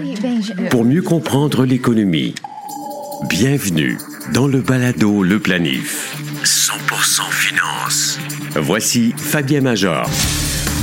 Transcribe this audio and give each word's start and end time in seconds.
Oui, 0.00 0.14
ben 0.22 0.42
je... 0.42 0.52
Pour 0.68 0.84
mieux 0.84 1.02
comprendre 1.02 1.66
l'économie, 1.66 2.34
bienvenue 3.28 3.98
dans 4.32 4.46
le 4.46 4.60
balado 4.60 5.22
Le 5.22 5.38
Planif. 5.38 6.16
100% 6.42 7.30
finance. 7.30 8.18
Voici 8.56 9.12
Fabien 9.16 9.60
Major. 9.60 10.08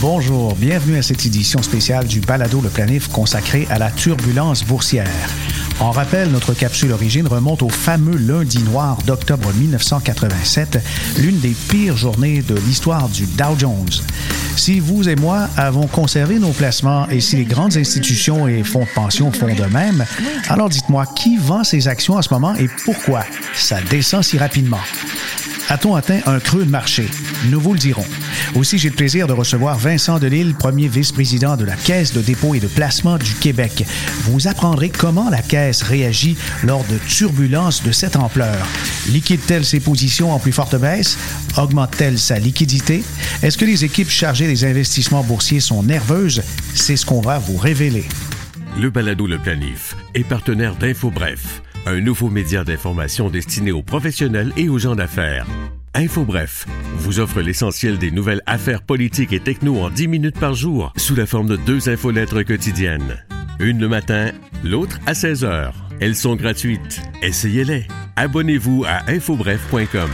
Bonjour, 0.01 0.55
bienvenue 0.55 0.97
à 0.97 1.01
cette 1.01 1.25
édition 1.25 1.63
spéciale 1.63 2.05
du 2.05 2.19
Balado 2.19 2.61
Le 2.61 2.69
Planif 2.69 3.07
consacrée 3.07 3.65
à 3.71 3.79
la 3.79 3.89
turbulence 3.89 4.63
boursière. 4.63 5.29
En 5.79 5.91
rappel, 5.91 6.31
notre 6.31 6.53
capsule 6.53 6.91
origine 6.91 7.27
remonte 7.27 7.61
au 7.61 7.69
fameux 7.69 8.17
lundi 8.17 8.63
noir 8.63 8.97
d'octobre 9.05 9.53
1987, 9.53 10.79
l'une 11.19 11.39
des 11.39 11.55
pires 11.69 11.95
journées 11.95 12.41
de 12.41 12.55
l'histoire 12.55 13.07
du 13.09 13.25
Dow 13.25 13.57
Jones. 13.57 13.89
Si 14.55 14.79
vous 14.79 15.07
et 15.07 15.15
moi 15.15 15.47
avons 15.55 15.85
conservé 15.85 16.39
nos 16.39 16.51
placements 16.51 17.07
et 17.09 17.21
si 17.21 17.35
les 17.35 17.45
grandes 17.45 17.77
institutions 17.77 18.47
et 18.47 18.63
fonds 18.63 18.85
de 18.85 18.93
pension 18.95 19.31
font 19.31 19.53
de 19.53 19.65
même, 19.65 20.03
alors 20.49 20.69
dites-moi 20.69 21.05
qui 21.15 21.37
vend 21.37 21.63
ces 21.63 21.87
actions 21.87 22.15
en 22.15 22.23
ce 22.23 22.33
moment 22.33 22.55
et 22.55 22.67
pourquoi? 22.83 23.23
Ça 23.53 23.79
descend 23.81 24.23
si 24.23 24.39
rapidement. 24.39 24.81
A-t-on 25.69 25.95
atteint 25.95 26.21
un 26.25 26.39
creux 26.39 26.63
de 26.63 26.69
marché? 26.69 27.09
Nous 27.49 27.59
vous 27.59 27.73
le 27.73 27.79
dirons. 27.79 28.05
Aussi, 28.55 28.77
j'ai 28.77 28.89
le 28.89 28.95
plaisir 28.95 29.27
de 29.27 29.33
recevoir 29.33 29.77
Vincent 29.77 30.17
Delille, 30.17 30.53
premier 30.53 30.87
vice-président 30.87 31.57
de 31.57 31.65
la 31.65 31.75
Caisse 31.75 32.13
de 32.13 32.21
dépôt 32.21 32.55
et 32.55 32.61
de 32.61 32.67
placement 32.67 33.17
du 33.17 33.33
Québec. 33.33 33.85
Vous 34.21 34.47
apprendrez 34.47 34.89
comment 34.89 35.29
la 35.29 35.41
Caisse 35.41 35.81
réagit 35.81 36.37
lors 36.63 36.85
de 36.85 36.97
turbulences 37.09 37.83
de 37.83 37.91
cette 37.91 38.15
ampleur. 38.15 38.65
Liquide-t-elle 39.09 39.65
ses 39.65 39.81
positions 39.81 40.31
en 40.31 40.39
plus 40.39 40.53
forte 40.53 40.77
baisse? 40.77 41.17
Augmente-t-elle 41.57 42.17
sa 42.17 42.39
liquidité? 42.39 43.03
Est-ce 43.43 43.57
que 43.57 43.65
les 43.65 43.83
équipes 43.83 44.09
chargées 44.09 44.47
des 44.47 44.63
investissements 44.63 45.23
boursiers 45.23 45.59
sont 45.59 45.83
nerveuses? 45.83 46.43
C'est 46.75 46.95
ce 46.95 47.05
qu'on 47.05 47.21
va 47.21 47.39
vous 47.39 47.57
révéler. 47.57 48.05
Le 48.79 48.89
balado 48.89 49.27
Le 49.27 49.37
Planif 49.37 49.97
est 50.13 50.23
partenaire 50.23 50.75
d'InfoBref 50.75 51.61
un 51.87 52.01
nouveau 52.01 52.29
média 52.29 52.63
d'information 52.63 53.29
destiné 53.29 53.71
aux 53.71 53.81
professionnels 53.81 54.51
et 54.57 54.67
aux 54.67 54.77
gens 54.77 54.95
d'affaires. 54.95 55.47
InfoBref 55.93 56.65
vous 56.97 57.19
offre 57.19 57.41
l'essentiel 57.41 57.97
des 57.97 58.11
nouvelles 58.11 58.41
affaires 58.45 58.81
politiques 58.81 59.31
et 59.31 59.39
techno 59.39 59.79
en 59.79 59.89
10 59.89 60.07
minutes 60.07 60.39
par 60.39 60.53
jour 60.53 60.91
sous 60.97 61.15
la 61.15 61.25
forme 61.25 61.47
de 61.47 61.55
deux 61.55 61.89
infolettres 61.89 62.43
quotidiennes. 62.43 63.23
Une 63.59 63.79
le 63.79 63.87
matin, 63.87 64.31
l'autre 64.63 64.99
à 65.05 65.13
16 65.13 65.45
heures. 65.45 65.75
Elles 65.99 66.15
sont 66.15 66.35
gratuites. 66.35 67.01
Essayez-les. 67.23 67.87
Abonnez-vous 68.15 68.83
à 68.85 69.09
infobref.com. 69.09 70.09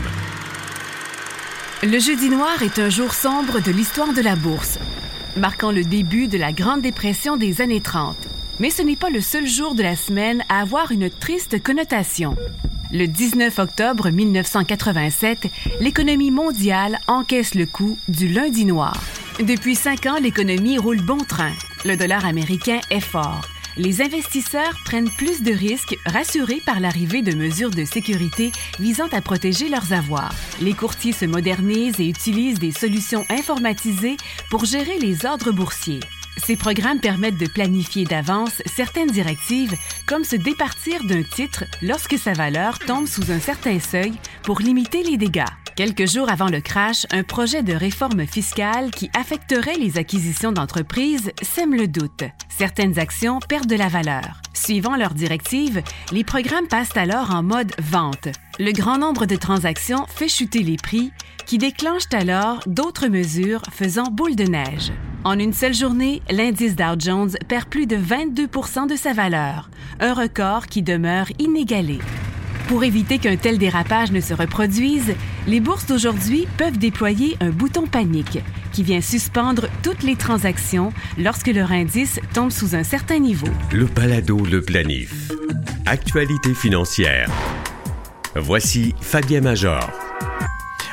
Le 1.82 1.98
jeudi 1.98 2.30
noir 2.30 2.62
est 2.62 2.78
un 2.78 2.88
jour 2.88 3.12
sombre 3.12 3.60
de 3.60 3.72
l'histoire 3.72 4.14
de 4.14 4.22
la 4.22 4.36
bourse, 4.36 4.78
marquant 5.36 5.72
le 5.72 5.82
début 5.82 6.28
de 6.28 6.38
la 6.38 6.52
Grande 6.52 6.82
Dépression 6.82 7.36
des 7.36 7.60
années 7.60 7.82
30. 7.82 8.16
Mais 8.60 8.70
ce 8.70 8.82
n'est 8.82 8.96
pas 8.96 9.10
le 9.10 9.20
seul 9.20 9.46
jour 9.46 9.74
de 9.74 9.82
la 9.82 9.96
semaine 9.96 10.44
à 10.48 10.60
avoir 10.60 10.92
une 10.92 11.10
triste 11.10 11.60
connotation. 11.62 12.36
Le 12.92 13.06
19 13.06 13.58
octobre 13.58 14.10
1987, 14.10 15.48
l'économie 15.80 16.30
mondiale 16.30 17.00
encaisse 17.08 17.56
le 17.56 17.66
coup 17.66 17.98
du 18.06 18.28
lundi 18.28 18.64
noir. 18.64 19.02
Depuis 19.40 19.74
cinq 19.74 20.06
ans, 20.06 20.18
l'économie 20.22 20.78
roule 20.78 21.02
bon 21.02 21.18
train. 21.18 21.50
Le 21.84 21.96
dollar 21.96 22.24
américain 22.24 22.78
est 22.90 23.00
fort. 23.00 23.40
Les 23.76 24.00
investisseurs 24.00 24.78
prennent 24.84 25.10
plus 25.10 25.42
de 25.42 25.50
risques, 25.50 25.96
rassurés 26.06 26.62
par 26.64 26.78
l'arrivée 26.78 27.22
de 27.22 27.34
mesures 27.34 27.72
de 27.72 27.84
sécurité 27.84 28.52
visant 28.78 29.08
à 29.10 29.20
protéger 29.20 29.68
leurs 29.68 29.92
avoirs. 29.92 30.32
Les 30.60 30.74
courtiers 30.74 31.10
se 31.10 31.24
modernisent 31.24 31.98
et 31.98 32.08
utilisent 32.08 32.60
des 32.60 32.70
solutions 32.70 33.24
informatisées 33.28 34.16
pour 34.48 34.64
gérer 34.64 34.98
les 35.00 35.26
ordres 35.26 35.50
boursiers. 35.50 35.98
Ces 36.36 36.56
programmes 36.56 37.00
permettent 37.00 37.38
de 37.38 37.46
planifier 37.46 38.04
d'avance 38.04 38.62
certaines 38.66 39.10
directives, 39.10 39.74
comme 40.06 40.24
se 40.24 40.36
départir 40.36 41.04
d'un 41.04 41.22
titre 41.22 41.64
lorsque 41.82 42.18
sa 42.18 42.32
valeur 42.32 42.78
tombe 42.78 43.06
sous 43.06 43.30
un 43.30 43.40
certain 43.40 43.78
seuil 43.78 44.12
pour 44.42 44.60
limiter 44.60 45.02
les 45.02 45.16
dégâts. 45.16 45.44
Quelques 45.76 46.06
jours 46.06 46.30
avant 46.30 46.48
le 46.48 46.60
crash, 46.60 47.04
un 47.10 47.24
projet 47.24 47.64
de 47.64 47.72
réforme 47.72 48.26
fiscale 48.26 48.92
qui 48.92 49.10
affecterait 49.12 49.76
les 49.76 49.98
acquisitions 49.98 50.52
d'entreprises 50.52 51.32
sème 51.42 51.74
le 51.74 51.88
doute. 51.88 52.22
Certaines 52.48 52.98
actions 52.98 53.40
perdent 53.40 53.66
de 53.66 53.76
la 53.76 53.88
valeur. 53.88 54.40
Suivant 54.52 54.94
leurs 54.94 55.14
directives, 55.14 55.82
les 56.12 56.22
programmes 56.22 56.68
passent 56.68 56.96
alors 56.96 57.34
en 57.34 57.42
mode 57.42 57.72
vente. 57.80 58.28
Le 58.60 58.70
grand 58.70 58.98
nombre 58.98 59.26
de 59.26 59.34
transactions 59.34 60.06
fait 60.06 60.28
chuter 60.28 60.62
les 60.62 60.76
prix, 60.76 61.10
qui 61.44 61.58
déclenchent 61.58 62.12
alors 62.12 62.60
d'autres 62.68 63.08
mesures 63.08 63.62
faisant 63.72 64.04
boule 64.04 64.36
de 64.36 64.44
neige. 64.44 64.92
En 65.24 65.40
une 65.40 65.52
seule 65.52 65.74
journée, 65.74 66.22
l'indice 66.30 66.76
Dow 66.76 66.94
Jones 66.96 67.32
perd 67.48 67.66
plus 67.68 67.86
de 67.86 67.96
22 67.96 68.46
de 68.88 68.96
sa 68.96 69.12
valeur, 69.12 69.70
un 69.98 70.14
record 70.14 70.66
qui 70.66 70.82
demeure 70.82 71.26
inégalé. 71.40 71.98
Pour 72.68 72.84
éviter 72.84 73.18
qu'un 73.18 73.36
tel 73.36 73.58
dérapage 73.58 74.12
ne 74.12 74.20
se 74.20 74.34
reproduise, 74.34 75.14
les 75.48 75.58
bourses 75.58 75.86
d'aujourd'hui 75.86 76.46
peuvent 76.56 76.78
déployer 76.78 77.36
un 77.40 77.50
bouton 77.50 77.88
panique 77.88 78.38
qui 78.72 78.84
vient 78.84 79.00
suspendre 79.00 79.66
toutes 79.82 80.04
les 80.04 80.16
transactions 80.16 80.92
lorsque 81.18 81.48
leur 81.48 81.72
indice 81.72 82.20
tombe 82.32 82.52
sous 82.52 82.76
un 82.76 82.84
certain 82.84 83.18
niveau. 83.18 83.48
Le 83.72 83.86
balado 83.86 84.38
Le 84.44 84.62
Planif. 84.62 85.32
Actualité 85.86 86.54
financière. 86.54 87.28
Voici 88.36 88.94
Fabien 89.00 89.40
Major. 89.40 90.13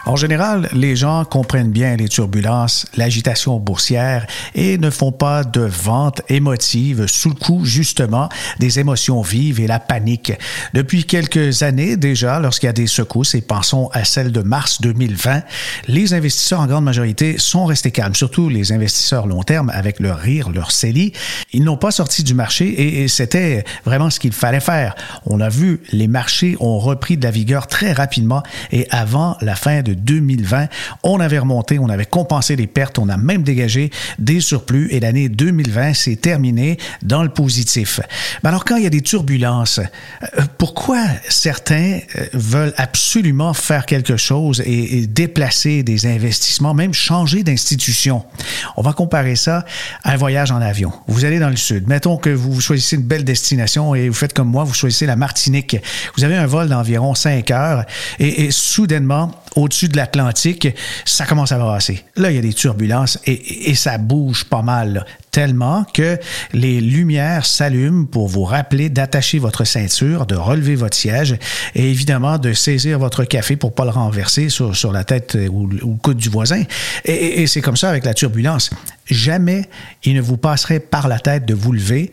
En 0.05 0.15
général, 0.15 0.67
les 0.73 0.95
gens 0.95 1.25
comprennent 1.25 1.71
bien 1.71 1.95
les 1.95 2.09
turbulences, 2.09 2.87
l'agitation 2.97 3.59
boursière 3.59 4.25
et 4.55 4.79
ne 4.79 4.89
font 4.89 5.11
pas 5.11 5.43
de 5.43 5.61
vente 5.61 6.23
émotive 6.27 7.05
sous 7.05 7.29
le 7.29 7.35
coup 7.35 7.65
justement 7.65 8.27
des 8.59 8.79
émotions 8.79 9.21
vives 9.21 9.59
et 9.59 9.67
la 9.67 9.79
panique. 9.79 10.33
Depuis 10.73 11.05
quelques 11.05 11.61
années 11.61 11.97
déjà, 11.97 12.39
lorsqu'il 12.39 12.65
y 12.65 12.69
a 12.69 12.73
des 12.73 12.87
secousses, 12.87 13.35
et 13.35 13.41
pensons 13.41 13.89
à 13.93 14.03
celle 14.03 14.31
de 14.31 14.41
mars 14.41 14.81
2020, 14.81 15.43
les 15.87 16.13
investisseurs 16.15 16.61
en 16.61 16.67
grande 16.67 16.83
majorité 16.83 17.37
sont 17.37 17.65
restés 17.65 17.91
calmes, 17.91 18.15
surtout 18.15 18.49
les 18.49 18.71
investisseurs 18.71 19.27
long 19.27 19.43
terme 19.43 19.69
avec 19.69 19.99
leur 19.99 20.17
rire, 20.17 20.49
leur 20.49 20.71
CELI. 20.71 21.13
Ils 21.53 21.63
n'ont 21.63 21.77
pas 21.77 21.91
sorti 21.91 22.23
du 22.23 22.33
marché 22.33 22.67
et, 22.67 23.03
et 23.03 23.07
c'était 23.07 23.63
vraiment 23.85 24.09
ce 24.09 24.19
qu'il 24.19 24.33
fallait 24.33 24.59
faire. 24.59 24.95
On 25.25 25.39
a 25.41 25.49
vu, 25.49 25.81
les 25.91 26.07
marchés 26.07 26.57
ont 26.59 26.79
repris 26.79 27.17
de 27.17 27.23
la 27.23 27.31
vigueur 27.31 27.67
très 27.67 27.93
rapidement 27.93 28.41
et 28.71 28.87
avant 28.89 29.37
la 29.41 29.55
fin 29.55 29.83
de 29.83 29.91
2020, 30.03 30.67
on 31.03 31.19
avait 31.19 31.39
remonté, 31.39 31.79
on 31.79 31.89
avait 31.89 32.05
compensé 32.05 32.55
les 32.55 32.67
pertes, 32.67 32.99
on 32.99 33.09
a 33.09 33.17
même 33.17 33.43
dégagé 33.43 33.91
des 34.19 34.41
surplus 34.41 34.87
et 34.91 34.99
l'année 34.99 35.29
2020 35.29 35.93
s'est 35.93 36.15
terminée 36.15 36.77
dans 37.01 37.23
le 37.23 37.29
positif. 37.29 37.99
Mais 38.43 38.49
alors 38.49 38.65
quand 38.65 38.77
il 38.77 38.83
y 38.83 38.87
a 38.87 38.91
des 38.91 39.01
turbulences, 39.01 39.79
euh, 39.79 40.41
pourquoi 40.57 41.03
certains 41.29 41.99
euh, 42.15 42.25
veulent 42.33 42.73
absolument 42.77 43.53
faire 43.53 43.85
quelque 43.85 44.17
chose 44.17 44.61
et, 44.65 45.07
déplacer 45.07 45.83
des 45.83 46.05
investissements, 46.05 46.73
même 46.73 46.93
changer 46.93 47.43
d'institution? 47.43 48.23
On 48.77 48.81
va 48.81 48.93
comparer 48.93 49.35
ça 49.35 49.65
à 50.03 50.11
un 50.11 50.17
voyage 50.17 50.51
en 50.51 50.61
avion. 50.61 50.91
Vous 51.07 51.25
allez 51.25 51.39
dans 51.39 51.49
le 51.49 51.55
sud. 51.55 51.87
Mettons 51.87 52.17
que 52.17 52.29
vous 52.29 52.61
choisissez 52.61 52.95
une 52.95 53.03
belle 53.03 53.23
destination 53.23 53.95
et 53.95 54.09
vous 54.09 54.15
faites 54.15 54.33
comme 54.33 54.49
moi, 54.49 54.63
vous 54.63 54.73
choisissez 54.73 55.05
la 55.05 55.15
Martinique. 55.15 55.77
Vous 56.15 56.23
avez 56.23 56.35
un 56.35 56.45
vol 56.45 56.69
d'environ 56.69 57.15
5 57.15 57.49
heures 57.51 57.85
et, 58.19 58.45
et 58.45 58.51
soudainement, 58.51 59.31
au-dessus 59.55 59.89
de 59.89 59.97
l'Atlantique, 59.97 60.67
ça 61.05 61.25
commence 61.25 61.51
à 61.51 61.57
brasser. 61.57 62.03
Là, 62.15 62.31
il 62.31 62.35
y 62.35 62.39
a 62.39 62.41
des 62.41 62.53
turbulences 62.53 63.19
et, 63.25 63.69
et 63.69 63.75
ça 63.75 63.97
bouge 63.97 64.45
pas 64.45 64.61
mal 64.61 65.05
tellement 65.31 65.85
que 65.93 66.17
les 66.53 66.81
lumières 66.81 67.45
s'allument 67.45 68.05
pour 68.05 68.27
vous 68.27 68.43
rappeler 68.43 68.89
d'attacher 68.89 69.39
votre 69.39 69.63
ceinture, 69.63 70.25
de 70.25 70.35
relever 70.35 70.75
votre 70.75 70.97
siège 70.97 71.37
et 71.73 71.89
évidemment 71.89 72.37
de 72.37 72.53
saisir 72.53 72.99
votre 72.99 73.23
café 73.23 73.55
pour 73.55 73.73
pas 73.73 73.85
le 73.85 73.91
renverser 73.91 74.49
sur, 74.49 74.75
sur 74.75 74.91
la 74.91 75.03
tête 75.03 75.37
ou, 75.49 75.67
le 75.67 75.79
coude 76.01 76.17
du 76.17 76.29
voisin. 76.29 76.63
Et, 77.05 77.41
et 77.41 77.47
c'est 77.47 77.61
comme 77.61 77.77
ça 77.77 77.89
avec 77.89 78.05
la 78.05 78.13
turbulence. 78.13 78.71
Jamais 79.11 79.65
il 80.03 80.15
ne 80.15 80.21
vous 80.21 80.37
passerait 80.37 80.79
par 80.79 81.09
la 81.09 81.19
tête 81.19 81.45
de 81.45 81.53
vous 81.53 81.73
lever, 81.73 82.11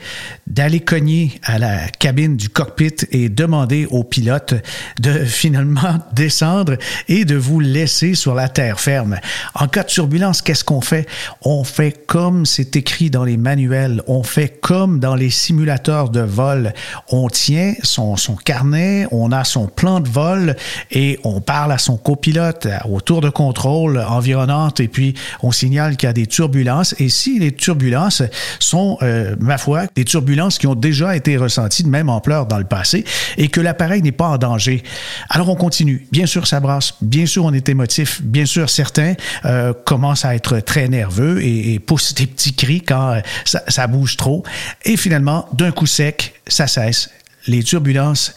d'aller 0.49 0.81
cogner 0.81 1.41
à 1.45 1.59
la 1.59 1.89
cabine 1.89 2.37
du 2.37 2.49
cockpit 2.49 3.07
et 3.13 3.29
demander 3.29 3.87
au 3.87 4.03
pilote 4.03 4.55
de 4.99 5.13
finalement 5.25 5.99
descendre 6.13 6.77
et 7.07 7.25
de 7.25 7.37
vous 7.37 7.61
laisser 7.61 8.17
sur 8.17 8.35
la 8.35 8.49
terre 8.49 8.81
ferme. 8.81 9.19
En 9.55 9.69
cas 9.69 9.85
de 9.85 9.89
turbulence, 9.89 10.43
qu'est-ce 10.43 10.65
qu'on 10.65 10.81
fait? 10.81 11.07
On 11.43 11.63
fait 11.63 12.05
comme 12.07 12.45
c'est 12.47 12.75
écrit 12.75 13.11
dans 13.11 13.25
les 13.25 13.37
manuels, 13.37 14.03
on 14.09 14.25
fait 14.25 14.49
comme 14.61 14.99
dans 14.99 15.15
les 15.15 15.31
simulateurs 15.31 16.11
de 16.11 16.21
vol. 16.21 16.73
On 17.11 17.29
tient 17.29 17.75
son, 17.85 18.17
son 18.17 18.35
carnet, 18.35 19.07
on 19.13 19.31
a 19.31 19.45
son 19.45 19.69
plan 19.69 20.01
de 20.01 20.09
vol 20.09 20.57
et 20.91 21.21
on 21.23 21.41
parle 21.41 21.71
à 21.71 21.79
son 21.79 21.97
copilote 21.97 22.67
au 22.91 23.01
tour 23.01 23.21
de 23.21 23.31
contrôle 23.31 23.99
environnante 23.99 24.81
et 24.81 24.89
puis 24.89 25.15
on 25.43 25.53
signale 25.53 25.97
qu'il 25.97 26.09
y 26.09 26.11
a 26.11 26.13
des 26.13 26.27
turbulences 26.27 26.88
Et 26.99 27.09
si 27.09 27.39
les 27.39 27.53
turbulences 27.53 28.23
sont, 28.59 28.99
euh, 29.03 29.37
ma 29.41 29.59
foi, 29.59 29.87
des 29.95 30.05
turbulences 30.05 30.59
qui 30.59 30.67
ont 30.67 30.75
déjà 30.75 31.17
été 31.17 31.37
ressenties 31.37 31.83
de 31.83 31.89
même 31.89 32.09
ampleur 32.09 32.47
dans 32.47 32.59
le 32.59 32.65
passé 32.65 33.05
et 33.37 33.49
que 33.49 33.61
l'appareil 33.61 34.03
n'est 34.03 34.13
pas 34.13 34.29
en 34.29 34.39
danger, 34.39 34.83
alors 35.29 35.49
on 35.49 35.57
continue. 35.57 36.07
Bien 36.13 36.27
sûr, 36.27 36.47
ça 36.47 36.61
brasse. 36.61 36.95
Bien 37.01 37.27
sûr, 37.27 37.45
on 37.45 37.53
est 37.53 37.69
émotif. 37.69 38.23
Bien 38.23 38.47
sûr, 38.47 38.71
certains 38.71 39.15
euh, 39.45 39.73
commencent 39.73 40.25
à 40.25 40.35
être 40.35 40.61
très 40.61 40.89
nerveux 40.89 41.43
et, 41.43 41.75
et 41.75 41.79
poussent 41.79 42.15
des 42.15 42.27
petits 42.27 42.55
cris 42.55 42.83
quand 42.83 43.13
euh, 43.13 43.21
ça, 43.45 43.63
ça 43.69 43.87
bouge 43.87 44.17
trop. 44.17 44.43
Et 44.85 44.97
finalement, 44.97 45.49
d'un 45.53 45.71
coup 45.71 45.87
sec, 45.87 46.35
ça 46.47 46.67
cesse. 46.67 47.11
Les 47.47 47.63
turbulences 47.63 48.35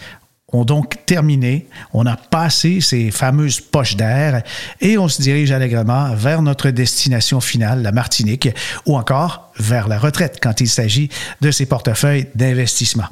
ont 0.53 0.65
donc 0.65 1.05
terminé. 1.05 1.67
On 1.93 2.05
a 2.05 2.15
passé 2.15 2.81
ces 2.81 3.11
fameuses 3.11 3.61
poches 3.61 3.95
d'air 3.95 4.43
et 4.79 4.97
on 4.97 5.07
se 5.07 5.21
dirige 5.21 5.51
allègrement 5.51 6.13
vers 6.15 6.41
notre 6.41 6.69
destination 6.69 7.41
finale, 7.41 7.81
la 7.81 7.91
Martinique, 7.91 8.49
ou 8.85 8.97
encore 8.97 9.50
vers 9.59 9.87
la 9.87 9.99
retraite 9.99 10.39
quand 10.41 10.61
il 10.61 10.67
s'agit 10.67 11.09
de 11.41 11.51
ces 11.51 11.65
portefeuilles 11.65 12.27
d'investissement. 12.35 13.05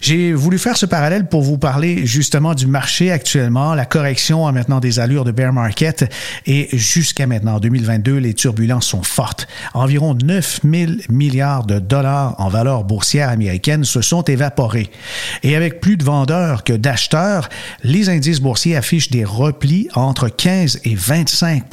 J'ai 0.00 0.32
voulu 0.32 0.58
faire 0.58 0.76
ce 0.76 0.86
parallèle 0.86 1.28
pour 1.28 1.42
vous 1.42 1.58
parler 1.58 2.06
justement 2.06 2.54
du 2.54 2.66
marché 2.66 3.10
actuellement. 3.10 3.74
La 3.74 3.86
correction 3.86 4.46
a 4.46 4.52
maintenant 4.52 4.80
des 4.80 4.98
allures 4.98 5.24
de 5.24 5.32
bear 5.32 5.52
market 5.52 6.12
et 6.46 6.68
jusqu'à 6.72 7.26
maintenant, 7.26 7.56
en 7.56 7.60
2022, 7.60 8.16
les 8.16 8.34
turbulences 8.34 8.86
sont 8.86 9.02
fortes. 9.02 9.48
Environ 9.74 10.14
9 10.14 10.60
000 10.64 10.92
milliards 11.08 11.64
de 11.64 11.78
dollars 11.78 12.34
en 12.38 12.48
valeur 12.48 12.84
boursière 12.84 13.28
américaine 13.28 13.84
se 13.84 14.00
sont 14.00 14.22
évaporés. 14.22 14.90
Et 15.42 15.56
avec 15.56 15.80
plus 15.80 15.96
de 15.96 16.04
vendeurs 16.04 16.64
que 16.64 16.72
d'acheteurs, 16.72 17.48
les 17.82 18.08
indices 18.08 18.40
boursiers 18.40 18.76
affichent 18.76 19.10
des 19.10 19.24
replis 19.24 19.88
entre 19.94 20.28
15 20.28 20.80
et 20.84 20.94
25 20.94 21.64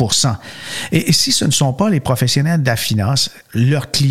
Et 0.92 1.12
si 1.12 1.32
ce 1.32 1.46
ne 1.46 1.52
sont 1.52 1.74
pas 1.74 1.90
les 1.90 2.00
professionnels 2.00 2.62
de 2.62 2.68
la 2.68 2.76
finance, 2.76 3.32
leurs 3.54 3.92
clients, 3.92 4.05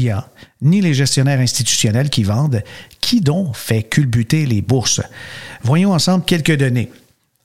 ni 0.62 0.80
les 0.80 0.94
gestionnaires 0.94 1.40
institutionnels 1.40 2.10
qui 2.10 2.22
vendent, 2.22 2.62
qui 3.00 3.20
donc 3.20 3.56
fait 3.56 3.82
culbuter 3.82 4.46
les 4.46 4.62
bourses? 4.62 5.00
Voyons 5.62 5.92
ensemble 5.92 6.24
quelques 6.24 6.56
données. 6.56 6.90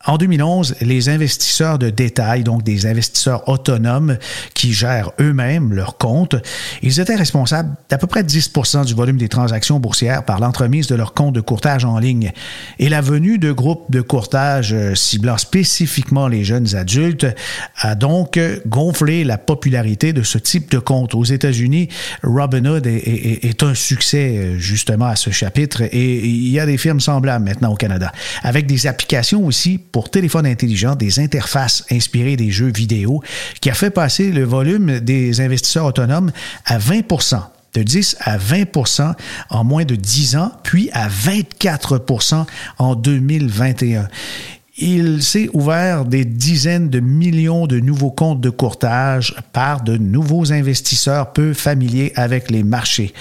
En 0.09 0.17
2011, 0.17 0.77
les 0.81 1.07
investisseurs 1.07 1.77
de 1.77 1.91
détail, 1.91 2.43
donc 2.43 2.63
des 2.63 2.87
investisseurs 2.87 3.47
autonomes 3.47 4.17
qui 4.55 4.73
gèrent 4.73 5.11
eux-mêmes 5.19 5.71
leurs 5.71 5.99
comptes, 5.99 6.35
ils 6.81 6.99
étaient 6.99 7.15
responsables 7.15 7.75
d'à 7.91 7.99
peu 7.99 8.07
près 8.07 8.23
10 8.23 8.51
du 8.87 8.95
volume 8.95 9.17
des 9.17 9.29
transactions 9.29 9.79
boursières 9.79 10.25
par 10.25 10.39
l'entremise 10.39 10.87
de 10.87 10.95
leurs 10.95 11.13
comptes 11.13 11.35
de 11.35 11.41
courtage 11.41 11.85
en 11.85 11.99
ligne. 11.99 12.31
Et 12.79 12.89
la 12.89 13.01
venue 13.01 13.37
de 13.37 13.51
groupes 13.51 13.91
de 13.91 14.01
courtage 14.01 14.73
euh, 14.73 14.95
ciblant 14.95 15.37
spécifiquement 15.37 16.27
les 16.27 16.43
jeunes 16.43 16.75
adultes 16.75 17.27
a 17.77 17.93
donc 17.93 18.39
gonflé 18.65 19.23
la 19.23 19.37
popularité 19.37 20.11
de 20.11 20.23
ce 20.23 20.39
type 20.39 20.71
de 20.71 20.79
compte. 20.79 21.13
Aux 21.13 21.23
États-Unis, 21.23 21.87
Robinhood 22.23 22.87
est, 22.87 22.95
est, 22.95 23.45
est 23.45 23.61
un 23.61 23.75
succès 23.75 24.37
euh, 24.37 24.57
justement 24.57 25.05
à 25.05 25.15
ce 25.15 25.29
chapitre 25.29 25.83
et 25.83 26.17
il 26.17 26.49
y 26.49 26.59
a 26.59 26.65
des 26.65 26.77
firmes 26.77 26.99
semblables 26.99 27.45
maintenant 27.45 27.71
au 27.71 27.75
Canada, 27.75 28.11
avec 28.41 28.65
des 28.65 28.87
applications 28.87 29.45
aussi 29.45 29.77
pour 29.77 29.98
téléphone 30.07 30.45
intelligent 30.45 30.95
des 30.95 31.19
interfaces 31.19 31.83
inspirées 31.91 32.37
des 32.37 32.51
jeux 32.51 32.71
vidéo 32.71 33.21
qui 33.59 33.69
a 33.69 33.73
fait 33.73 33.89
passer 33.89 34.31
le 34.31 34.45
volume 34.45 34.99
des 34.99 35.41
investisseurs 35.41 35.85
autonomes 35.85 36.31
à 36.65 36.79
20% 36.79 37.41
de 37.73 37.83
10 37.83 38.17
à 38.21 38.37
20% 38.37 39.13
en 39.49 39.63
moins 39.63 39.85
de 39.85 39.95
10 39.95 40.37
ans, 40.37 40.51
puis 40.63 40.89
à 40.93 41.07
24% 41.07 42.45
en 42.77 42.95
2021 42.95 44.07
il 44.81 45.21
s'est 45.21 45.49
ouvert 45.53 46.05
des 46.05 46.25
dizaines 46.25 46.89
de 46.89 46.99
millions 46.99 47.67
de 47.67 47.79
nouveaux 47.79 48.11
comptes 48.11 48.41
de 48.41 48.49
courtage 48.49 49.35
par 49.53 49.81
de 49.81 49.97
nouveaux 49.97 50.51
investisseurs 50.51 51.33
peu 51.33 51.53
familiers 51.53 52.13
avec 52.15 52.49
les 52.49 52.63
marchés. 52.63 53.13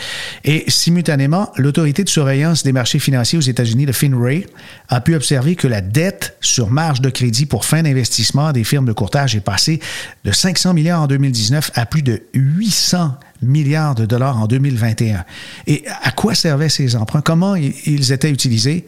Et 0.45 0.65
simultanément, 0.69 1.51
l'autorité 1.57 2.05
de 2.05 2.09
surveillance 2.09 2.63
des 2.63 2.73
marchés 2.73 2.99
financiers 2.99 3.39
aux 3.39 3.43
États-Unis, 3.43 3.87
le 3.87 3.93
FINRA, 3.93 4.47
a 4.89 5.01
pu 5.01 5.15
observer 5.15 5.57
que 5.57 5.67
la 5.67 5.81
dette 5.81 6.37
sur 6.41 6.71
marge 6.71 7.01
de 7.01 7.11
crédit 7.11 7.47
pour 7.47 7.65
fin 7.65 7.83
d'investissement 7.83 8.53
des 8.53 8.65
firmes 8.65 8.87
de 8.87 8.93
courtage 8.93 9.35
est 9.35 9.41
passée 9.41 9.81
de 10.25 10.33
500 10.33 10.75
milliards 10.75 11.03
en 11.03 11.07
2019 11.07 11.73
à 11.75 11.87
plus 11.87 12.03
de 12.03 12.23
800 12.35 13.15
milliards 13.43 13.95
de 13.95 14.07
dollars 14.07 14.41
en 14.41 14.47
2021. 14.47 15.25
Et 15.67 15.85
à 16.03 16.11
quoi 16.11 16.35
servaient 16.35 16.69
ces 16.69 16.97
emprunts? 16.97 17.21
Comment 17.21 17.55
ils 17.57 18.13
étaient 18.13 18.31
utilisés? 18.31 18.87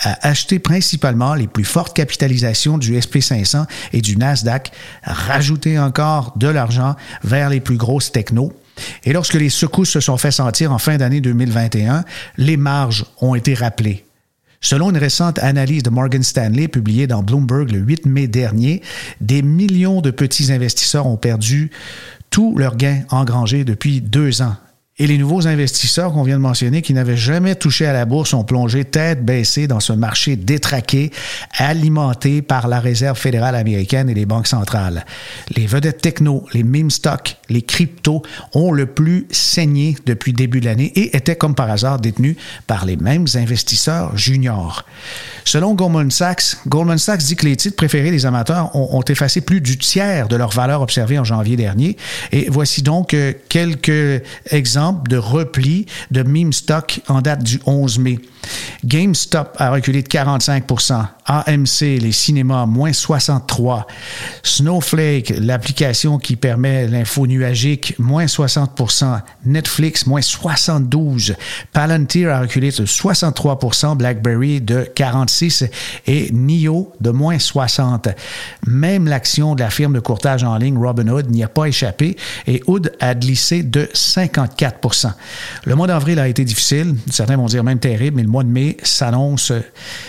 À 0.00 0.28
acheter 0.28 0.58
principalement 0.58 1.34
les 1.34 1.46
plus 1.46 1.64
fortes 1.64 1.94
capitalisations 1.94 2.78
du 2.78 2.98
SP500 2.98 3.66
et 3.92 4.00
du 4.00 4.16
Nasdaq, 4.16 4.72
rajouter 5.04 5.78
encore 5.78 6.32
de 6.36 6.48
l'argent 6.48 6.96
vers 7.22 7.50
les 7.50 7.60
plus 7.60 7.76
grosses 7.76 8.10
technos. 8.10 8.52
Et 9.04 9.12
lorsque 9.12 9.34
les 9.34 9.50
secousses 9.50 9.90
se 9.90 10.00
sont 10.00 10.16
fait 10.16 10.30
sentir 10.30 10.72
en 10.72 10.78
fin 10.78 10.96
d'année 10.96 11.20
2021, 11.20 12.04
les 12.38 12.56
marges 12.56 13.04
ont 13.20 13.34
été 13.34 13.54
rappelées. 13.54 14.04
Selon 14.64 14.90
une 14.90 14.96
récente 14.96 15.40
analyse 15.40 15.82
de 15.82 15.90
Morgan 15.90 16.22
Stanley 16.22 16.68
publiée 16.68 17.08
dans 17.08 17.22
Bloomberg 17.22 17.70
le 17.70 17.78
8 17.78 18.06
mai 18.06 18.28
dernier, 18.28 18.80
des 19.20 19.42
millions 19.42 20.00
de 20.00 20.12
petits 20.12 20.52
investisseurs 20.52 21.06
ont 21.06 21.16
perdu 21.16 21.72
tous 22.32 22.56
leurs 22.56 22.76
gains 22.76 23.02
engrangés 23.10 23.62
depuis 23.62 24.00
deux 24.00 24.40
ans 24.40 24.56
et 25.02 25.08
les 25.08 25.18
nouveaux 25.18 25.48
investisseurs 25.48 26.12
qu'on 26.12 26.22
vient 26.22 26.36
de 26.36 26.42
mentionner, 26.42 26.80
qui 26.80 26.94
n'avaient 26.94 27.16
jamais 27.16 27.56
touché 27.56 27.86
à 27.86 27.92
la 27.92 28.04
bourse, 28.04 28.34
ont 28.34 28.44
plongé 28.44 28.84
tête 28.84 29.24
baissée 29.24 29.66
dans 29.66 29.80
ce 29.80 29.92
marché 29.92 30.36
détraqué, 30.36 31.10
alimenté 31.58 32.40
par 32.40 32.68
la 32.68 32.78
Réserve 32.78 33.18
fédérale 33.18 33.56
américaine 33.56 34.08
et 34.08 34.14
les 34.14 34.26
banques 34.26 34.46
centrales. 34.46 35.04
Les 35.56 35.66
vedettes 35.66 36.00
techno, 36.00 36.46
les 36.54 36.62
meme 36.62 36.92
stocks, 36.92 37.36
les 37.48 37.62
cryptos 37.62 38.22
ont 38.54 38.70
le 38.70 38.86
plus 38.86 39.26
saigné 39.32 39.96
depuis 40.06 40.32
début 40.32 40.60
de 40.60 40.66
l'année 40.66 40.92
et 40.94 41.16
étaient 41.16 41.34
comme 41.34 41.56
par 41.56 41.68
hasard 41.68 41.98
détenus 41.98 42.36
par 42.68 42.84
les 42.84 42.96
mêmes 42.96 43.26
investisseurs 43.34 44.16
juniors. 44.16 44.84
Selon 45.44 45.74
Goldman 45.74 46.12
Sachs, 46.12 46.58
Goldman 46.68 46.98
Sachs 46.98 47.24
dit 47.24 47.34
que 47.34 47.46
les 47.46 47.56
titres 47.56 47.74
préférés 47.74 48.12
des 48.12 48.24
amateurs 48.24 48.70
ont, 48.76 48.96
ont 48.96 49.02
effacé 49.02 49.40
plus 49.40 49.60
du 49.60 49.78
tiers 49.78 50.28
de 50.28 50.36
leur 50.36 50.50
valeur 50.50 50.80
observée 50.80 51.18
en 51.18 51.24
janvier 51.24 51.56
dernier. 51.56 51.96
Et 52.30 52.46
voici 52.48 52.82
donc 52.82 53.14
euh, 53.14 53.32
quelques 53.48 54.22
exemples 54.52 54.91
de 55.08 55.16
repli 55.16 55.86
de 56.10 56.22
meme 56.22 56.52
stock 56.52 57.00
en 57.08 57.20
date 57.20 57.42
du 57.42 57.60
11 57.64 57.98
mai. 57.98 58.20
GameStop 58.84 59.56
a 59.58 59.70
reculé 59.70 60.02
de 60.02 60.08
45 60.08 60.66
AMC, 61.26 62.00
les 62.00 62.12
cinémas, 62.12 62.66
moins 62.66 62.92
63 62.92 63.86
Snowflake, 64.42 65.34
l'application 65.38 66.18
qui 66.18 66.36
permet 66.36 66.88
l'info 66.88 67.26
nuagique, 67.26 67.94
moins 67.98 68.26
60% 68.26 69.20
Netflix, 69.44 70.06
moins 70.06 70.20
72 70.20 71.34
Palantir 71.72 72.30
a 72.30 72.40
reculé 72.40 72.70
de 72.70 72.86
63% 72.86 73.96
BlackBerry 73.96 74.60
de 74.60 74.88
46 74.94 75.64
et 76.06 76.32
NIO 76.32 76.92
de 77.00 77.10
moins 77.10 77.38
60 77.38 78.08
Même 78.66 79.06
l'action 79.06 79.54
de 79.54 79.60
la 79.60 79.70
firme 79.70 79.94
de 79.94 80.00
courtage 80.00 80.42
en 80.44 80.56
ligne 80.56 80.78
Robinhood 80.78 81.30
n'y 81.30 81.44
a 81.44 81.48
pas 81.48 81.66
échappé 81.66 82.16
et 82.46 82.62
Hood 82.66 82.92
a 83.00 83.14
glissé 83.14 83.62
de 83.62 83.88
54% 83.94 85.12
Le 85.64 85.74
mois 85.74 85.86
d'avril 85.86 86.18
a 86.18 86.28
été 86.28 86.44
difficile, 86.44 86.96
certains 87.10 87.36
vont 87.36 87.46
dire 87.46 87.64
même 87.64 87.78
terrible, 87.78 88.16
mais 88.16 88.22
le 88.22 88.28
mois 88.28 88.44
de 88.44 88.48
mai 88.48 88.76
s'annonce 88.82 89.52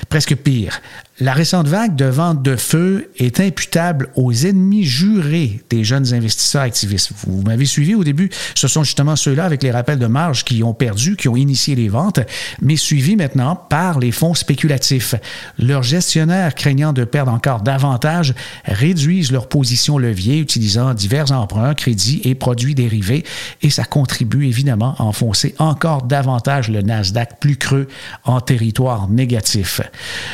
presque 0.10 0.36
pire. 0.36 0.82
La 1.20 1.34
récente 1.34 1.68
vague 1.68 1.96
de 1.96 2.06
vente 2.06 2.42
de 2.42 2.56
feu 2.56 3.12
est 3.18 3.40
imputable 3.40 4.10
aux 4.16 4.34
ennemis 4.34 4.84
jurés 4.84 5.62
des 5.70 5.84
jeunes 5.84 6.12
investisseurs 6.12 6.64
activistes. 6.64 7.12
Vous 7.28 7.44
m'avez 7.44 7.68
suivi 7.68 7.94
au 7.94 8.04
début, 8.04 8.32
ce 8.56 8.68
sont 8.68 8.84
justement 8.84 9.16
ceux-là 9.16 9.46
avec 9.46 9.62
les 9.62 9.70
rappels 9.70 10.00
de 10.00 10.08
marge 10.08 10.44
qui 10.44 10.64
ont 10.64 10.74
perdu, 10.74 11.16
qui 11.16 11.30
ont 11.30 11.36
initié 11.36 11.76
les 11.76 11.88
ventes, 11.88 12.20
mais 12.64 12.78
suivis 12.78 13.16
maintenant 13.16 13.56
par 13.56 14.00
les 14.00 14.12
fonds 14.12 14.34
spéculatifs. 14.34 15.14
Leurs 15.60 15.84
gestionnaires, 15.84 16.56
craignant 16.56 16.94
de 16.94 17.04
perdre 17.04 17.32
encore 17.32 17.62
davantage, 17.62 18.34
réduisent 18.66 19.32
leur 19.32 19.50
position 19.50 20.00
levier 20.00 20.40
utilisant 20.40 20.96
divers 20.96 21.32
emprunts, 21.32 21.76
crédits 21.76 22.22
et 22.24 22.34
produits 22.34 22.74
dérivés, 22.74 23.24
et 23.62 23.70
ça 23.70 23.84
contribue 23.84 24.48
évidemment 24.48 24.96
à 24.98 25.04
enfoncer 25.04 25.54
encore 25.60 26.02
davantage 26.02 26.72
le 26.72 26.82
Nasdaq 26.82 27.40
plus 27.40 27.58
creux 27.58 27.88
en 28.24 28.42
territoire 28.42 29.10
négatif. 29.10 29.80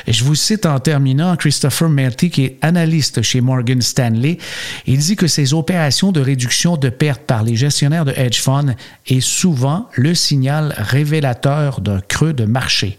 je 0.08 0.24
vous 0.24 0.36
cite 0.36 0.69
en 0.70 0.80
terminant, 0.80 1.36
Christopher 1.36 1.90
Melty, 1.90 2.30
qui 2.30 2.46
est 2.46 2.58
analyste 2.62 3.22
chez 3.22 3.42
Morgan 3.42 3.82
Stanley, 3.82 4.38
il 4.86 5.00
dit 5.00 5.16
que 5.16 5.28
ces 5.28 5.54
opérations 5.54 6.12
de 6.12 6.22
réduction 6.22 6.78
de 6.78 6.90
pertes 6.90 7.24
par 7.24 7.44
les 7.44 7.56
gestionnaires 7.56 8.06
de 8.06 8.14
hedge 8.16 8.40
funds 8.40 8.76
est 9.08 9.20
souvent 9.20 9.90
le 9.96 10.14
signal 10.16 10.74
révélateur 10.78 11.82
d'un 11.82 12.02
creux 12.02 12.34
de 12.34 12.46
marché. 12.46 12.98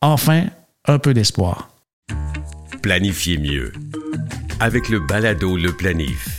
Enfin, 0.00 0.44
un 0.86 0.98
peu 0.98 1.12
d'espoir. 1.12 1.70
Planifiez 2.82 3.38
mieux 3.38 3.72
avec 4.60 4.88
le 4.88 5.00
balado 5.00 5.56
Le 5.56 5.72
Planif. 5.72 6.37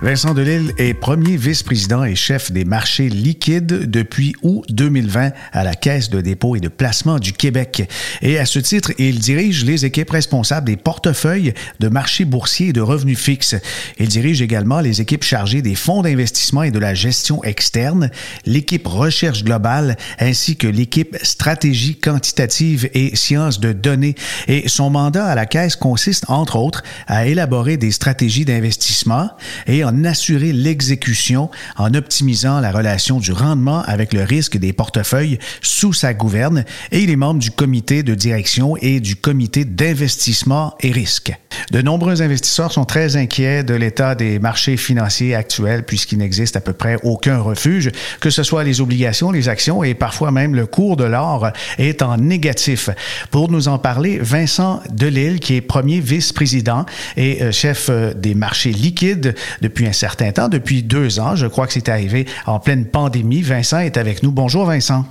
Vincent 0.00 0.32
Delille 0.32 0.72
est 0.78 0.94
premier 0.94 1.36
vice-président 1.36 2.04
et 2.04 2.14
chef 2.14 2.52
des 2.52 2.64
marchés 2.64 3.08
liquides 3.08 3.90
depuis 3.90 4.36
août 4.42 4.64
2020 4.68 5.32
à 5.52 5.64
la 5.64 5.74
Caisse 5.74 6.08
de 6.08 6.20
dépôt 6.20 6.54
et 6.54 6.60
de 6.60 6.68
placement 6.68 7.18
du 7.18 7.32
Québec. 7.32 7.82
Et 8.22 8.38
à 8.38 8.46
ce 8.46 8.60
titre, 8.60 8.92
il 8.98 9.18
dirige 9.18 9.64
les 9.64 9.84
équipes 9.84 10.10
responsables 10.10 10.68
des 10.68 10.76
portefeuilles 10.76 11.52
de 11.80 11.88
marchés 11.88 12.24
boursiers 12.24 12.68
et 12.68 12.72
de 12.72 12.80
revenus 12.80 13.18
fixes. 13.18 13.56
Il 13.98 14.06
dirige 14.06 14.40
également 14.40 14.78
les 14.78 15.00
équipes 15.00 15.24
chargées 15.24 15.62
des 15.62 15.74
fonds 15.74 16.02
d'investissement 16.02 16.62
et 16.62 16.70
de 16.70 16.78
la 16.78 16.94
gestion 16.94 17.42
externe, 17.42 18.12
l'équipe 18.46 18.86
recherche 18.86 19.42
globale 19.42 19.96
ainsi 20.20 20.54
que 20.54 20.68
l'équipe 20.68 21.16
stratégie 21.24 21.96
quantitative 21.96 22.88
et 22.94 23.16
sciences 23.16 23.58
de 23.58 23.72
données. 23.72 24.14
Et 24.46 24.68
son 24.68 24.90
mandat 24.90 25.26
à 25.26 25.34
la 25.34 25.46
Caisse 25.46 25.74
consiste, 25.74 26.26
entre 26.28 26.54
autres, 26.54 26.84
à 27.08 27.26
élaborer 27.26 27.76
des 27.76 27.90
stratégies 27.90 28.44
d'investissement 28.44 29.30
et 29.66 29.87
en 29.88 30.04
assurer 30.04 30.52
l'exécution 30.52 31.50
en 31.76 31.94
optimisant 31.94 32.60
la 32.60 32.70
relation 32.70 33.18
du 33.18 33.32
rendement 33.32 33.82
avec 33.82 34.12
le 34.12 34.22
risque 34.22 34.58
des 34.58 34.72
portefeuilles 34.72 35.38
sous 35.62 35.92
sa 35.92 36.12
gouverne 36.12 36.64
et 36.92 37.00
il 37.00 37.10
est 37.10 37.16
membre 37.16 37.40
du 37.40 37.50
comité 37.50 38.02
de 38.02 38.14
direction 38.14 38.76
et 38.76 39.00
du 39.00 39.16
comité 39.16 39.64
d'investissement 39.64 40.74
et 40.80 40.92
risque. 40.92 41.32
De 41.70 41.82
nombreux 41.82 42.22
investisseurs 42.22 42.72
sont 42.72 42.84
très 42.84 43.16
inquiets 43.16 43.64
de 43.64 43.74
l'état 43.74 44.14
des 44.14 44.38
marchés 44.38 44.76
financiers 44.76 45.34
actuels 45.34 45.84
puisqu'il 45.84 46.18
n'existe 46.18 46.56
à 46.56 46.60
peu 46.60 46.72
près 46.72 46.96
aucun 47.02 47.38
refuge, 47.38 47.90
que 48.20 48.30
ce 48.30 48.42
soit 48.42 48.64
les 48.64 48.80
obligations, 48.80 49.30
les 49.30 49.48
actions 49.48 49.82
et 49.82 49.94
parfois 49.94 50.30
même 50.30 50.54
le 50.54 50.66
cours 50.66 50.96
de 50.96 51.04
l'or 51.04 51.50
est 51.78 52.02
en 52.02 52.16
négatif. 52.16 52.90
Pour 53.30 53.50
nous 53.50 53.68
en 53.68 53.78
parler, 53.78 54.18
Vincent 54.18 54.82
Delille, 54.90 55.40
qui 55.40 55.54
est 55.54 55.60
premier 55.60 56.00
vice-président 56.00 56.84
et 57.16 57.42
euh, 57.42 57.52
chef 57.52 57.88
euh, 57.88 58.12
des 58.14 58.34
marchés 58.34 58.72
liquides 58.72 59.34
depuis 59.62 59.77
un 59.86 59.92
certain 59.92 60.32
temps, 60.32 60.48
depuis 60.48 60.82
deux 60.82 61.20
ans. 61.20 61.36
Je 61.36 61.46
crois 61.46 61.66
que 61.66 61.72
c'est 61.72 61.88
arrivé 61.88 62.26
en 62.46 62.58
pleine 62.58 62.86
pandémie. 62.86 63.42
Vincent 63.42 63.78
est 63.78 63.96
avec 63.96 64.22
nous. 64.22 64.32
Bonjour 64.32 64.64
Vincent. 64.64 65.06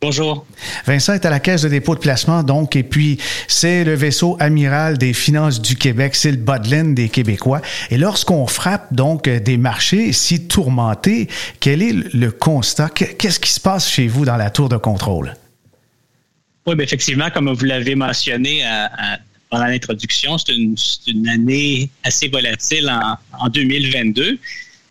Bonjour. 0.00 0.44
Vincent 0.84 1.14
est 1.14 1.24
à 1.24 1.30
la 1.30 1.38
Caisse 1.38 1.62
de 1.62 1.68
dépôt 1.68 1.94
de 1.94 2.00
placement, 2.00 2.42
donc, 2.42 2.74
et 2.74 2.82
puis 2.82 3.18
c'est 3.46 3.84
le 3.84 3.94
vaisseau 3.94 4.36
amiral 4.40 4.98
des 4.98 5.12
finances 5.12 5.62
du 5.62 5.76
Québec, 5.76 6.16
c'est 6.16 6.32
le 6.32 6.38
Bodlin 6.38 6.86
des 6.86 7.08
Québécois. 7.08 7.60
Et 7.88 7.98
lorsqu'on 7.98 8.48
frappe 8.48 8.92
donc 8.92 9.28
des 9.28 9.56
marchés 9.56 10.12
si 10.12 10.48
tourmentés, 10.48 11.28
quel 11.60 11.82
est 11.82 11.92
le 11.92 12.32
constat? 12.32 12.88
Qu'est-ce 12.88 13.38
qui 13.38 13.52
se 13.52 13.60
passe 13.60 13.88
chez 13.88 14.08
vous 14.08 14.24
dans 14.24 14.36
la 14.36 14.50
tour 14.50 14.68
de 14.68 14.76
contrôle? 14.76 15.36
Oui, 16.66 16.74
bien 16.74 16.84
effectivement, 16.84 17.30
comme 17.30 17.52
vous 17.52 17.64
l'avez 17.64 17.94
mentionné 17.94 18.64
pendant 19.52 19.66
l'introduction, 19.66 20.38
c'est 20.38 20.54
une, 20.54 21.28
année 21.28 21.90
assez 22.04 22.26
volatile 22.28 22.90
en 23.38 23.48
2022. 23.50 24.38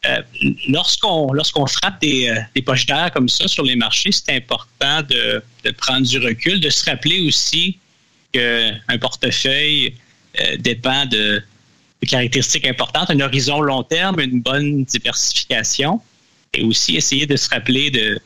Euh, 0.06 0.22
lorsqu'on 0.70 1.66
frappe 1.66 2.00
des, 2.00 2.30
euh, 2.30 2.40
des 2.56 2.62
poches 2.62 2.86
d'air 2.86 3.10
comme 3.12 3.28
ça 3.28 3.48
sur 3.48 3.64
les 3.64 3.76
marchés, 3.76 4.12
c'est 4.12 4.36
important 4.36 5.02
de, 5.02 5.42
prendre 5.78 6.06
du 6.06 6.20
recul, 6.20 6.60
de 6.60 6.70
se 6.70 6.86
rappeler 6.86 7.22
aussi 7.28 7.80
qu'un 8.32 8.98
portefeuille 9.00 9.96
euh, 10.40 10.58
dépend 10.58 11.08
de, 11.08 11.42
de, 12.02 12.08
caractéristiques 12.08 12.68
importantes, 12.68 13.10
un 13.10 13.20
horizon 13.20 13.62
long 13.62 13.82
terme, 13.82 14.20
une 14.20 14.42
bonne 14.42 14.84
diversification, 14.86 16.00
et 16.54 16.64
aussi 16.64 16.98
essayer 16.98 17.26
de 17.26 17.36
se 17.36 17.50
rappeler 17.50 17.90
de 17.90 18.20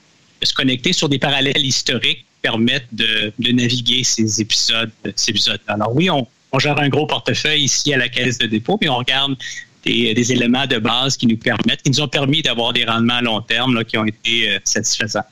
se 0.43 0.53
connecter 0.53 0.93
sur 0.93 1.09
des 1.09 1.19
parallèles 1.19 1.65
historiques 1.65 2.19
qui 2.19 2.41
permettent 2.41 2.93
de, 2.93 3.33
de 3.39 3.51
naviguer 3.51 4.03
ces 4.03 4.41
épisodes, 4.41 4.91
ces 5.15 5.31
épisodes. 5.31 5.59
Alors 5.67 5.95
oui, 5.95 6.09
on, 6.09 6.27
on 6.51 6.59
gère 6.59 6.79
un 6.79 6.89
gros 6.89 7.05
portefeuille 7.05 7.63
ici 7.63 7.93
à 7.93 7.97
la 7.97 8.09
caisse 8.09 8.37
de 8.37 8.47
dépôt, 8.47 8.77
mais 8.81 8.89
on 8.89 8.97
regarde 8.97 9.35
des, 9.85 10.31
éléments 10.31 10.65
de 10.65 10.77
base 10.77 11.17
qui 11.17 11.27
nous 11.27 11.37
permettent, 11.37 11.81
qui 11.83 11.91
nous 11.91 12.01
ont 12.01 12.07
permis 12.07 12.41
d'avoir 12.41 12.73
des 12.73 12.85
rendements 12.85 13.15
à 13.15 13.21
long 13.21 13.41
terme 13.41 13.83
qui 13.85 13.97
ont 13.97 14.05
été 14.05 14.49
euh, 14.49 14.59
satisfaisants. 14.63 15.25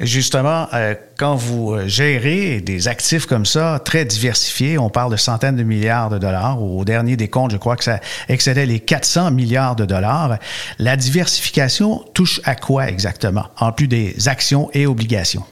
Justement, 0.00 0.68
euh, 0.72 0.94
quand 1.18 1.34
vous 1.34 1.72
euh, 1.72 1.86
gérez 1.86 2.60
des 2.60 2.88
actifs 2.88 3.26
comme 3.26 3.46
ça, 3.46 3.80
très 3.84 4.04
diversifiés, 4.04 4.78
on 4.78 4.90
parle 4.90 5.12
de 5.12 5.16
centaines 5.16 5.56
de 5.56 5.62
milliards 5.62 6.10
de 6.10 6.18
dollars, 6.18 6.62
au 6.62 6.84
dernier 6.84 7.16
des 7.16 7.28
comptes, 7.28 7.52
je 7.52 7.56
crois 7.56 7.76
que 7.76 7.84
ça 7.84 8.00
excédait 8.28 8.66
les 8.66 8.80
400 8.80 9.30
milliards 9.30 9.76
de 9.76 9.84
dollars. 9.84 10.38
La 10.78 10.96
diversification 10.96 12.04
touche 12.14 12.40
à 12.44 12.54
quoi 12.54 12.88
exactement, 12.88 13.46
en 13.58 13.72
plus 13.72 13.88
des 13.88 14.28
actions 14.28 14.70
et 14.72 14.86
obligations? 14.86 15.44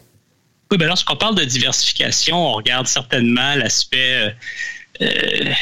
Oui, 0.71 0.79
bien 0.79 0.87
lorsqu'on 0.87 1.17
parle 1.17 1.35
de 1.35 1.45
diversification, 1.45 2.37
on 2.37 2.53
regarde 2.53 2.87
certainement 2.87 3.55
l'aspect 3.57 4.35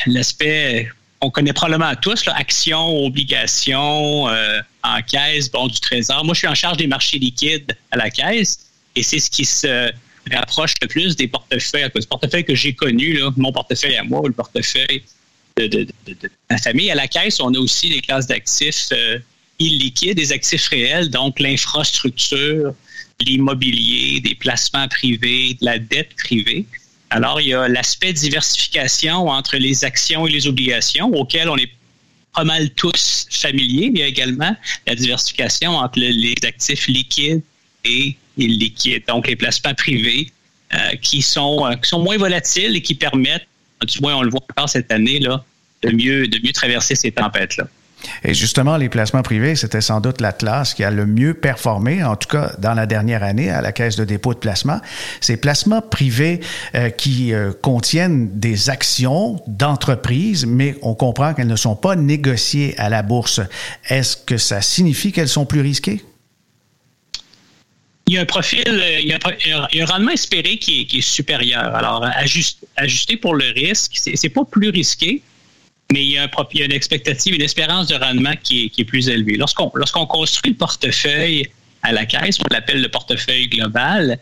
l'aspect 0.06 0.88
on 1.20 1.30
connaît 1.30 1.52
probablement 1.52 1.94
tous, 1.96 2.24
là, 2.26 2.34
actions, 2.36 3.04
obligations, 3.04 4.28
euh, 4.28 4.60
en 4.84 5.00
caisse, 5.02 5.50
bon, 5.50 5.66
du 5.66 5.80
trésor. 5.80 6.24
Moi, 6.24 6.34
je 6.34 6.38
suis 6.38 6.48
en 6.48 6.54
charge 6.54 6.76
des 6.76 6.86
marchés 6.86 7.18
liquides 7.18 7.76
à 7.90 7.96
la 7.96 8.10
caisse 8.10 8.70
et 8.94 9.02
c'est 9.02 9.18
ce 9.18 9.30
qui 9.30 9.44
se 9.44 9.90
rapproche 10.32 10.74
le 10.82 10.88
plus 10.88 11.16
des 11.16 11.28
portefeuilles, 11.28 11.90
des 11.94 12.06
portefeuilles 12.06 12.44
que 12.44 12.54
j'ai 12.54 12.74
connus, 12.74 13.20
mon 13.36 13.52
portefeuille 13.52 13.96
à 13.96 14.04
moi 14.04 14.20
ou 14.20 14.28
le 14.28 14.32
portefeuille 14.32 15.02
de, 15.56 15.86
ma 16.50 16.58
famille. 16.58 16.90
À 16.90 16.94
la 16.94 17.08
caisse, 17.08 17.40
on 17.40 17.52
a 17.54 17.58
aussi 17.58 17.90
des 17.90 18.00
classes 18.00 18.26
d'actifs 18.26 18.88
euh, 18.92 19.18
illiquides, 19.58 20.16
des 20.16 20.32
actifs 20.32 20.68
réels, 20.68 21.10
donc 21.10 21.40
l'infrastructure, 21.40 22.74
l'immobilier, 23.20 24.20
des 24.20 24.34
placements 24.34 24.88
privés, 24.88 25.56
de 25.60 25.64
la 25.64 25.78
dette 25.78 26.14
privée. 26.16 26.66
Alors, 27.10 27.40
il 27.40 27.48
y 27.48 27.54
a 27.54 27.68
l'aspect 27.68 28.12
diversification 28.12 29.28
entre 29.28 29.56
les 29.56 29.84
actions 29.84 30.26
et 30.26 30.30
les 30.30 30.46
obligations 30.46 31.08
auquel 31.14 31.48
on 31.48 31.56
est 31.56 31.70
pas 32.34 32.44
mal 32.44 32.70
tous 32.70 33.26
familiers. 33.30 33.90
Il 33.92 33.98
y 33.98 34.02
a 34.02 34.06
également 34.06 34.54
la 34.86 34.94
diversification 34.94 35.76
entre 35.76 35.98
les 35.98 36.34
actifs 36.44 36.86
liquides 36.86 37.42
et 37.84 38.16
illiquides, 38.36 39.04
donc 39.06 39.26
les 39.26 39.36
placements 39.36 39.74
privés 39.74 40.30
euh, 40.74 40.96
qui, 41.00 41.22
sont, 41.22 41.66
euh, 41.66 41.74
qui 41.76 41.88
sont 41.88 42.00
moins 42.00 42.18
volatiles 42.18 42.76
et 42.76 42.82
qui 42.82 42.94
permettent, 42.94 43.46
du 43.86 44.00
moins 44.00 44.16
on 44.16 44.22
le 44.22 44.30
voit 44.30 44.44
encore 44.50 44.68
cette 44.68 44.92
année, 44.92 45.18
là, 45.18 45.44
de 45.82 45.90
mieux, 45.90 46.28
de 46.28 46.38
mieux 46.44 46.52
traverser 46.52 46.94
ces 46.94 47.10
tempêtes-là. 47.10 47.68
Et 48.24 48.34
justement, 48.34 48.76
les 48.76 48.88
placements 48.88 49.22
privés, 49.22 49.56
c'était 49.56 49.80
sans 49.80 50.00
doute 50.00 50.20
la 50.20 50.32
classe 50.32 50.74
qui 50.74 50.84
a 50.84 50.90
le 50.90 51.06
mieux 51.06 51.34
performé, 51.34 52.02
en 52.02 52.16
tout 52.16 52.28
cas 52.28 52.52
dans 52.58 52.74
la 52.74 52.86
dernière 52.86 53.22
année, 53.22 53.50
à 53.50 53.60
la 53.60 53.72
Caisse 53.72 53.96
de 53.96 54.04
dépôt 54.04 54.34
de 54.34 54.38
placement. 54.38 54.80
Ces 55.20 55.36
placements 55.36 55.82
privés 55.82 56.40
euh, 56.74 56.90
qui 56.90 57.32
euh, 57.32 57.52
contiennent 57.52 58.38
des 58.38 58.70
actions 58.70 59.42
d'entreprise, 59.46 60.46
mais 60.46 60.76
on 60.82 60.94
comprend 60.94 61.34
qu'elles 61.34 61.46
ne 61.48 61.56
sont 61.56 61.76
pas 61.76 61.96
négociées 61.96 62.74
à 62.78 62.88
la 62.88 63.02
bourse. 63.02 63.40
Est-ce 63.88 64.16
que 64.16 64.38
ça 64.38 64.60
signifie 64.60 65.12
qu'elles 65.12 65.28
sont 65.28 65.46
plus 65.46 65.60
risquées? 65.60 66.02
il 68.08 68.14
y 68.14 68.18
a 68.18 68.22
un 68.22 68.26
profil, 68.26 68.64
euh, 68.66 69.00
il 69.00 69.08
y 69.08 69.12
a 69.12 69.82
un, 69.82 69.86
rendement 69.86 70.12
espéré 70.12 70.56
qui 70.56 70.88
est, 70.90 71.00
supérieur. 71.02 71.74
Alors, 71.74 72.04
ajusté 72.76 73.18
pour 73.18 73.34
le 73.34 73.50
risque, 73.52 73.92
c'est 73.94 74.28
pas 74.30 74.44
plus 74.44 74.70
risqué, 74.70 75.22
mais 75.92 76.04
il 76.04 76.10
y, 76.10 76.18
a 76.18 76.24
un, 76.24 76.30
il 76.52 76.60
y 76.60 76.62
a 76.62 76.66
une 76.66 76.72
expectative, 76.72 77.34
une 77.34 77.42
espérance 77.42 77.86
de 77.86 77.94
rendement 77.94 78.34
qui 78.42 78.66
est, 78.66 78.68
qui 78.68 78.82
est 78.82 78.84
plus 78.84 79.08
élevée. 79.08 79.36
Lorsqu'on 79.36 80.06
construit 80.06 80.52
le 80.52 80.58
portefeuille 80.58 81.46
à 81.82 81.92
la 81.92 82.04
caisse, 82.04 82.38
on 82.40 82.52
l'appelle 82.52 82.82
le 82.82 82.90
portefeuille 82.90 83.48
global, 83.48 84.18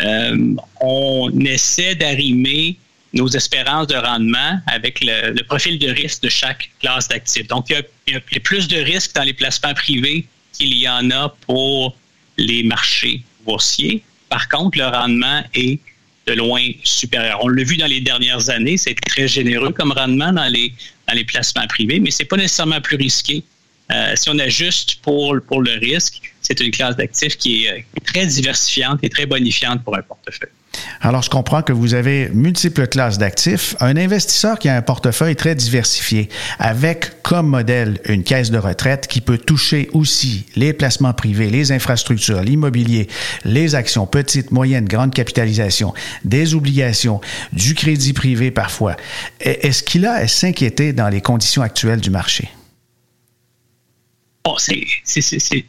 euh, 0.00 0.54
on 0.80 1.30
essaie 1.40 1.96
d'arrimer 1.96 2.78
nos 3.14 3.26
espérances 3.28 3.88
de 3.88 3.96
rendement 3.96 4.60
avec 4.66 5.00
le, 5.02 5.32
le, 5.32 5.42
profil 5.42 5.78
de 5.78 5.88
risque 5.88 6.22
de 6.22 6.28
chaque 6.28 6.70
classe 6.78 7.08
d'actifs. 7.08 7.48
Donc, 7.48 7.68
il 7.70 7.72
y, 7.72 7.76
a, 7.76 7.82
il 8.06 8.14
y, 8.14 8.16
a, 8.36 8.40
plus 8.40 8.68
de 8.68 8.76
risques 8.76 9.14
dans 9.16 9.24
les 9.24 9.32
placements 9.32 9.74
privés 9.74 10.26
qu'il 10.52 10.76
y 10.76 10.88
en 10.88 11.10
a 11.10 11.34
pour 11.46 11.96
les 12.36 12.62
marchés 12.62 13.22
boursiers. 13.44 14.02
Par 14.28 14.48
contre, 14.48 14.78
le 14.78 14.86
rendement 14.86 15.42
est 15.54 15.80
de 16.28 16.34
loin 16.34 16.62
supérieur. 16.84 17.40
On 17.42 17.48
l'a 17.48 17.64
vu 17.64 17.76
dans 17.76 17.86
les 17.86 18.00
dernières 18.00 18.50
années, 18.50 18.76
c'est 18.76 18.94
très 18.94 19.26
généreux 19.26 19.70
comme 19.70 19.92
rendement 19.92 20.32
dans 20.32 20.52
les, 20.52 20.72
dans 21.06 21.14
les 21.14 21.24
placements 21.24 21.66
privés, 21.66 22.00
mais 22.00 22.10
c'est 22.10 22.24
pas 22.24 22.36
nécessairement 22.36 22.80
plus 22.80 22.96
risqué. 22.96 23.42
Euh, 23.90 24.12
si 24.16 24.28
on 24.28 24.38
ajuste 24.38 24.96
pour, 24.96 25.34
pour 25.46 25.62
le 25.62 25.72
risque, 25.78 26.34
c'est 26.42 26.60
une 26.60 26.70
classe 26.70 26.96
d'actifs 26.96 27.36
qui 27.38 27.64
est, 27.66 27.86
très 28.04 28.26
diversifiante 28.26 29.00
et 29.02 29.08
très 29.08 29.26
bonifiante 29.26 29.82
pour 29.82 29.96
un 29.96 30.02
portefeuille. 30.02 30.50
Alors, 31.00 31.22
je 31.22 31.30
comprends 31.30 31.62
que 31.62 31.72
vous 31.72 31.94
avez 31.94 32.28
multiples 32.30 32.86
classes 32.86 33.18
d'actifs. 33.18 33.76
Un 33.80 33.96
investisseur 33.96 34.58
qui 34.58 34.68
a 34.68 34.76
un 34.76 34.82
portefeuille 34.82 35.36
très 35.36 35.54
diversifié, 35.54 36.28
avec 36.58 37.22
comme 37.22 37.48
modèle 37.48 38.00
une 38.06 38.24
caisse 38.24 38.50
de 38.50 38.58
retraite 38.58 39.06
qui 39.06 39.20
peut 39.20 39.38
toucher 39.38 39.88
aussi 39.92 40.46
les 40.56 40.72
placements 40.72 41.12
privés, 41.12 41.50
les 41.50 41.72
infrastructures, 41.72 42.42
l'immobilier, 42.42 43.08
les 43.44 43.74
actions 43.74 44.06
petites, 44.06 44.50
moyennes, 44.50 44.86
grandes 44.86 45.14
capitalisations, 45.14 45.94
des 46.24 46.54
obligations, 46.54 47.20
du 47.52 47.74
crédit 47.74 48.12
privé 48.12 48.50
parfois. 48.50 48.96
Est-ce 49.40 49.82
qu'il 49.82 50.06
a 50.06 50.14
à 50.14 50.28
s'inquiéter 50.28 50.92
dans 50.92 51.08
les 51.08 51.20
conditions 51.20 51.62
actuelles 51.62 52.00
du 52.00 52.10
marché? 52.10 52.48
C'est 54.56 55.64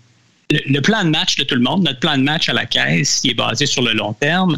le, 0.50 0.80
plan 0.80 1.04
de 1.04 1.10
match 1.10 1.36
de 1.36 1.44
tout 1.44 1.56
le 1.56 1.62
monde, 1.62 1.84
notre 1.84 2.00
plan 2.00 2.18
de 2.18 2.24
match 2.24 2.50
à 2.50 2.54
la 2.54 2.66
caisse, 2.66 3.22
il 3.24 3.32
est 3.32 3.36
basé 3.36 3.66
sur 3.66 3.82
le 3.82 3.94
long 3.94 4.14
terme. 4.14 4.58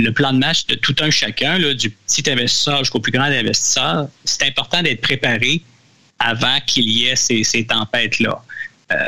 Le 0.00 0.12
plan 0.12 0.32
de 0.32 0.38
match 0.38 0.66
de 0.66 0.74
tout 0.74 0.94
un 1.00 1.10
chacun, 1.10 1.58
du 1.74 1.90
petit 1.90 2.28
investisseur 2.30 2.78
jusqu'au 2.78 3.00
plus 3.00 3.12
grand 3.12 3.24
investisseur, 3.24 4.08
c'est 4.24 4.44
important 4.44 4.82
d'être 4.82 5.00
préparé 5.00 5.62
avant 6.18 6.58
qu'il 6.66 6.88
y 6.88 7.06
ait 7.06 7.16
ces, 7.16 7.66
tempêtes-là. 7.66 8.42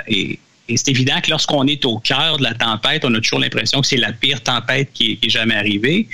et, 0.07 0.39
c'est 0.75 0.89
évident 0.89 1.21
que 1.21 1.29
lorsqu'on 1.29 1.67
est 1.67 1.85
au 1.85 1.99
cœur 1.99 2.39
de 2.39 2.45
la 2.45 2.55
tempête, 2.55 3.05
on 3.05 3.13
a 3.15 3.21
toujours 3.21 3.41
l'impression 3.41 3.83
que 3.83 3.87
c'est 3.87 3.99
la 3.99 4.13
pire 4.13 4.43
tempête 4.43 4.91
qui 4.95 5.19
est, 5.21 5.29
jamais 5.29 5.55
arrivée. 5.55 6.09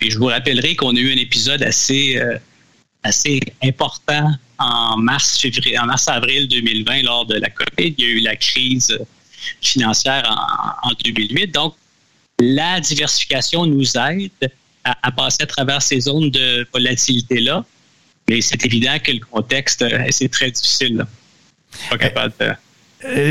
Et 0.00 0.10
je 0.10 0.18
vous 0.18 0.26
rappellerai 0.26 0.74
qu'on 0.74 0.96
a 0.96 0.98
eu 0.98 1.12
un 1.12 1.16
épisode 1.16 1.62
assez, 1.62 2.20
assez 3.02 3.40
important 3.62 4.32
en 4.58 4.96
mars, 4.98 5.40
février, 5.40 5.78
en 5.78 5.86
mars-avril 5.86 6.46
2020 6.48 7.02
lors 7.02 7.26
de 7.26 7.36
la 7.36 7.48
COVID. 7.48 7.94
Il 7.96 8.04
y 8.04 8.04
a 8.04 8.08
eu 8.08 8.20
la 8.20 8.36
crise 8.36 8.98
financière 9.62 10.24
en, 10.82 10.90
2008. 11.04 11.48
Donc, 11.48 11.74
la 12.40 12.80
diversification 12.80 13.66
nous 13.66 13.96
aide 13.96 14.30
à, 14.84 15.12
passer 15.12 15.42
à 15.42 15.46
travers 15.46 15.82
ces 15.82 16.00
zones 16.00 16.30
de 16.30 16.66
volatilité-là. 16.72 17.64
Mais 18.28 18.40
c'est 18.40 18.64
évident 18.64 18.96
que 19.02 19.12
le 19.12 19.20
contexte, 19.20 19.82
euh, 19.82 20.06
c'est 20.10 20.30
très 20.30 20.50
difficile. 20.50 21.04
Pas 21.90 21.98
capable 21.98 22.32
de 22.40 22.52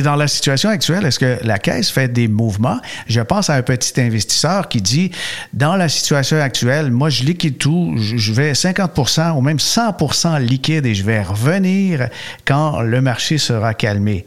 dans 0.04 0.16
la 0.16 0.28
situation 0.28 0.70
actuelle, 0.70 1.06
est-ce 1.06 1.20
que 1.20 1.38
la 1.44 1.60
Caisse 1.60 1.92
fait 1.92 2.08
des 2.08 2.28
mouvements? 2.28 2.80
Je 3.08 3.22
pense 3.22 3.50
à 3.50 3.54
un 3.54 3.62
petit 3.62 4.02
investisseur 4.02 4.68
qui 4.68 4.82
dit, 4.82 5.12
dans 5.54 5.76
la 5.76 5.88
situation 5.90 6.42
actuelle, 6.42 6.92
moi, 6.92 7.10
je 7.10 7.24
liquide 7.24 7.58
tout, 7.58 7.94
je 7.98 8.34
vais 8.34 8.54
50% 8.54 9.38
ou 9.38 9.42
même 9.42 9.58
100% 9.58 10.42
liquide 10.42 10.88
et 10.88 10.96
je 10.96 11.04
vais 11.04 11.22
revenir 11.22 12.10
quand 12.46 12.82
le 12.82 13.02
marché 13.02 13.38
sera 13.38 13.76
calmé 13.76 14.26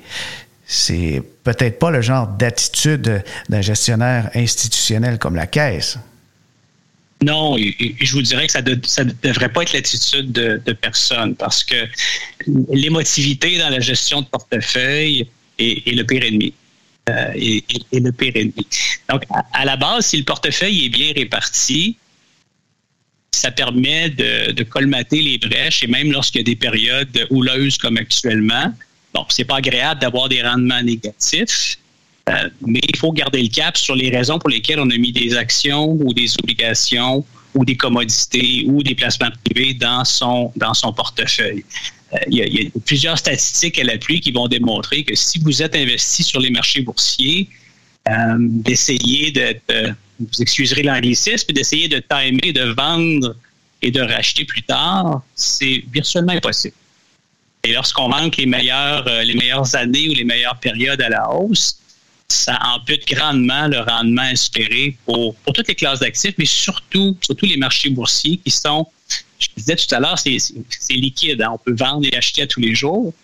c'est 0.72 1.22
peut-être 1.44 1.78
pas 1.78 1.90
le 1.90 2.00
genre 2.00 2.26
d'attitude 2.26 3.22
d'un 3.50 3.60
gestionnaire 3.60 4.30
institutionnel 4.34 5.18
comme 5.18 5.36
la 5.36 5.46
Caisse. 5.46 5.98
Non, 7.22 7.58
je 7.58 8.12
vous 8.12 8.22
dirais 8.22 8.46
que 8.46 8.52
ça 8.52 8.62
ne 8.62 9.12
devrait 9.22 9.52
pas 9.52 9.62
être 9.62 9.74
l'attitude 9.74 10.32
de, 10.32 10.72
personne 10.72 11.34
parce 11.36 11.62
que 11.62 11.76
l'émotivité 12.70 13.58
dans 13.58 13.68
la 13.68 13.80
gestion 13.80 14.22
de 14.22 14.26
portefeuille 14.26 15.28
est, 15.58 15.94
le 15.94 16.04
pire 16.04 16.24
ennemi. 16.24 16.54
Euh, 17.10 17.32
le 17.92 18.10
pire 18.10 18.32
ennemi. 18.34 18.66
Donc, 19.10 19.24
à, 19.52 19.64
la 19.66 19.76
base, 19.76 20.06
si 20.06 20.16
le 20.16 20.24
portefeuille 20.24 20.86
est 20.86 20.88
bien 20.88 21.12
réparti, 21.14 21.98
ça 23.30 23.50
permet 23.50 24.08
de, 24.08 24.52
de 24.52 24.62
colmater 24.62 25.20
les 25.20 25.36
brèches 25.36 25.84
et 25.84 25.86
même 25.86 26.10
lorsqu'il 26.10 26.40
y 26.40 26.44
a 26.44 26.44
des 26.44 26.56
périodes 26.56 27.26
houleuses 27.30 27.76
comme 27.76 27.98
actuellement, 27.98 28.72
Bon, 29.14 29.24
c'est 29.28 29.44
pas 29.44 29.56
agréable 29.56 30.00
d'avoir 30.00 30.28
des 30.28 30.42
rendements 30.42 30.82
négatifs, 30.82 31.78
euh, 32.28 32.48
mais 32.64 32.80
il 32.88 32.96
faut 32.96 33.12
garder 33.12 33.42
le 33.42 33.48
cap 33.48 33.76
sur 33.76 33.94
les 33.94 34.10
raisons 34.10 34.38
pour 34.38 34.48
lesquelles 34.48 34.80
on 34.80 34.90
a 34.90 34.96
mis 34.96 35.12
des 35.12 35.34
actions 35.34 35.92
ou 36.00 36.14
des 36.14 36.34
obligations 36.42 37.24
ou 37.54 37.64
des 37.64 37.76
commodités 37.76 38.64
ou 38.66 38.82
des 38.82 38.94
placements 38.94 39.30
privés 39.44 39.74
dans 39.74 40.04
son, 40.04 40.52
dans 40.56 40.72
son 40.72 40.92
portefeuille. 40.92 41.64
Euh, 42.14 42.18
il, 42.28 42.38
y 42.38 42.66
a, 42.66 42.80
plusieurs 42.86 43.18
statistiques 43.18 43.78
à 43.78 43.84
l'appui 43.84 44.20
qui 44.20 44.32
vont 44.32 44.48
démontrer 44.48 45.04
que 45.04 45.14
si 45.14 45.38
vous 45.40 45.62
êtes 45.62 45.74
investi 45.74 46.22
sur 46.22 46.40
les 46.40 46.50
marchés 46.50 46.80
boursiers, 46.80 47.48
euh, 48.08 48.36
d'essayer 48.38 49.30
de, 49.30 49.56
vous 50.18 50.42
excuserez 50.42 50.82
l'anglicisme, 50.82 51.52
d'essayer 51.52 51.88
de 51.88 51.98
timer, 51.98 52.52
de 52.52 52.72
vendre 52.72 53.36
et 53.82 53.90
de 53.90 54.00
racheter 54.00 54.44
plus 54.44 54.62
tard, 54.62 55.22
c'est 55.34 55.84
virtuellement 55.92 56.32
impossible. 56.32 56.74
Et 57.64 57.72
lorsqu'on 57.74 58.08
manque 58.08 58.38
les 58.38 58.46
meilleures, 58.46 59.06
euh, 59.06 59.22
les 59.22 59.34
meilleures 59.34 59.76
années 59.76 60.08
ou 60.08 60.14
les 60.14 60.24
meilleures 60.24 60.58
périodes 60.58 61.00
à 61.00 61.08
la 61.08 61.30
hausse, 61.30 61.78
ça 62.26 62.58
ampute 62.74 63.06
grandement 63.06 63.68
le 63.68 63.78
rendement 63.78 64.24
espéré 64.24 64.96
pour, 65.04 65.36
pour 65.36 65.52
toutes 65.52 65.68
les 65.68 65.76
classes 65.76 66.00
d'actifs, 66.00 66.34
mais 66.38 66.44
surtout, 66.44 67.16
surtout 67.20 67.46
les 67.46 67.56
marchés 67.56 67.90
boursiers 67.90 68.38
qui 68.38 68.50
sont, 68.50 68.88
je 69.38 69.46
disais 69.56 69.76
tout 69.76 69.94
à 69.94 70.00
l'heure, 70.00 70.18
c'est 70.18 70.38
liquide. 70.90 71.40
Hein. 71.40 71.50
On 71.52 71.58
peut 71.58 71.74
vendre 71.74 72.04
et 72.10 72.16
acheter 72.16 72.42
à 72.42 72.46
tous 72.48 72.58
les 72.58 72.74
jours, 72.74 73.14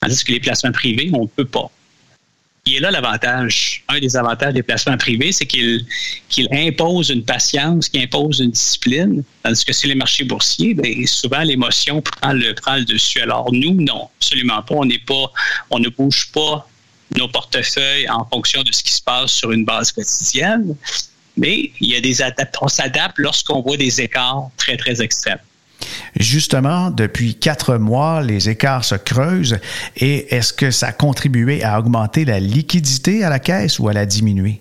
tandis 0.00 0.24
que 0.24 0.32
les 0.32 0.40
placements 0.40 0.72
privés, 0.72 1.10
on 1.12 1.22
ne 1.22 1.26
peut 1.26 1.44
pas 1.44 1.70
est 2.74 2.80
là 2.80 2.90
l'avantage. 2.90 3.84
Un 3.88 4.00
des 4.00 4.16
avantages 4.16 4.54
des 4.54 4.62
placements 4.62 4.96
privés, 4.96 5.30
c'est 5.30 5.46
qu'il 5.46 5.86
impose 6.50 7.10
une 7.10 7.24
patience, 7.24 7.88
qu'il 7.88 8.02
impose 8.02 8.40
une 8.40 8.50
discipline, 8.50 9.22
tandis 9.44 9.64
que 9.64 9.72
sur 9.72 9.88
les 9.88 9.94
marchés 9.94 10.24
boursiers, 10.24 10.74
bien, 10.74 11.06
souvent 11.06 11.42
l'émotion 11.42 12.02
prend 12.02 12.32
le, 12.32 12.54
prend 12.54 12.76
le 12.76 12.84
dessus. 12.84 13.20
Alors 13.20 13.52
nous, 13.52 13.74
non, 13.80 14.08
absolument 14.18 14.62
pas. 14.62 14.74
On 14.74 14.84
n'est 14.84 14.98
pas, 14.98 15.30
on 15.70 15.78
ne 15.78 15.88
bouge 15.88 16.30
pas 16.32 16.68
nos 17.16 17.28
portefeuilles 17.28 18.08
en 18.08 18.24
fonction 18.24 18.62
de 18.62 18.72
ce 18.72 18.82
qui 18.82 18.92
se 18.92 19.02
passe 19.02 19.30
sur 19.30 19.52
une 19.52 19.64
base 19.64 19.92
quotidienne, 19.92 20.74
mais 21.36 21.70
il 21.80 21.90
y 21.90 21.96
a 21.96 22.00
des 22.00 22.16
on 22.60 22.68
s'adapte 22.68 23.18
lorsqu'on 23.18 23.60
voit 23.60 23.76
des 23.76 24.00
écarts 24.00 24.50
très, 24.56 24.76
très 24.76 25.00
extrêmes. 25.00 25.38
Justement, 26.18 26.90
depuis 26.90 27.34
quatre 27.34 27.76
mois, 27.76 28.22
les 28.22 28.48
écarts 28.48 28.84
se 28.84 28.94
creusent 28.94 29.58
et 29.96 30.34
est-ce 30.34 30.52
que 30.52 30.70
ça 30.70 30.88
a 30.88 30.92
contribué 30.92 31.62
à 31.62 31.78
augmenter 31.78 32.24
la 32.24 32.40
liquidité 32.40 33.24
à 33.24 33.28
la 33.28 33.38
caisse 33.38 33.78
ou 33.78 33.88
à 33.88 33.92
la 33.92 34.06
diminuer? 34.06 34.60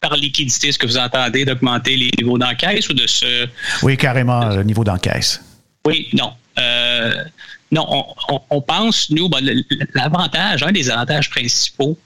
Par 0.00 0.16
liquidité, 0.16 0.68
est-ce 0.68 0.78
que 0.78 0.86
vous 0.86 0.98
entendez 0.98 1.44
d'augmenter 1.44 1.96
les 1.96 2.10
niveaux 2.18 2.36
d'encaisse 2.36 2.88
ou 2.88 2.94
de 2.94 3.06
ce... 3.06 3.46
Oui, 3.82 3.96
carrément, 3.96 4.46
le 4.46 4.64
niveau 4.64 4.84
d'encaisse. 4.84 5.40
Oui, 5.86 6.08
non. 6.12 6.32
Euh, 6.58 7.24
non, 7.70 8.04
on, 8.50 8.60
pense, 8.60 9.08
nous, 9.10 9.30
l'avantage, 9.94 10.62
un 10.62 10.72
des 10.72 10.90
avantages 10.90 11.30
principaux 11.30 11.96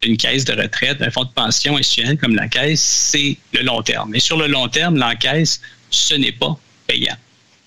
d'une 0.00 0.16
caisse 0.16 0.44
de 0.44 0.60
retraite, 0.60 0.98
d'un 0.98 1.10
fonds 1.10 1.24
de 1.24 1.30
pension 1.30 1.76
institutionnel 1.76 2.18
comme 2.18 2.34
la 2.34 2.48
caisse, 2.48 2.80
c'est 2.80 3.36
le 3.52 3.62
long 3.62 3.82
terme. 3.82 4.14
Et 4.14 4.20
sur 4.20 4.36
le 4.36 4.48
long 4.48 4.66
terme, 4.66 4.96
l'encaisse 4.96 5.60
ce 5.92 6.14
n'est 6.14 6.32
pas 6.32 6.58
payant. 6.86 7.16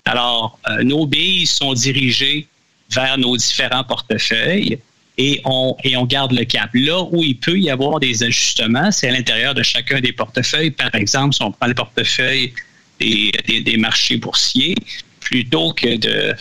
Alors, 0.04 0.58
euh, 0.68 0.82
nos 0.82 1.06
billes 1.06 1.46
sont 1.46 1.72
dirigées 1.72 2.46
vers 2.90 3.18
nos 3.18 3.36
différents 3.36 3.84
portefeuilles 3.84 4.78
et 5.18 5.40
on, 5.44 5.76
et 5.82 5.96
on 5.96 6.04
garde 6.04 6.32
le 6.32 6.44
cap. 6.44 6.70
Là 6.74 7.02
où 7.10 7.22
il 7.22 7.36
peut 7.36 7.58
y 7.58 7.70
avoir 7.70 7.98
des 8.00 8.22
ajustements, 8.22 8.90
c'est 8.90 9.08
à 9.08 9.12
l'intérieur 9.12 9.54
de 9.54 9.62
chacun 9.62 10.00
des 10.00 10.12
portefeuilles. 10.12 10.70
Par 10.70 10.94
exemple, 10.94 11.34
si 11.34 11.42
on 11.42 11.50
prend 11.50 11.66
le 11.66 11.74
portefeuille 11.74 12.52
des, 13.00 13.32
des, 13.46 13.76
marchés 13.76 14.16
boursiers, 14.16 14.76
plutôt 15.20 15.72
que 15.72 15.96
de 15.96 16.34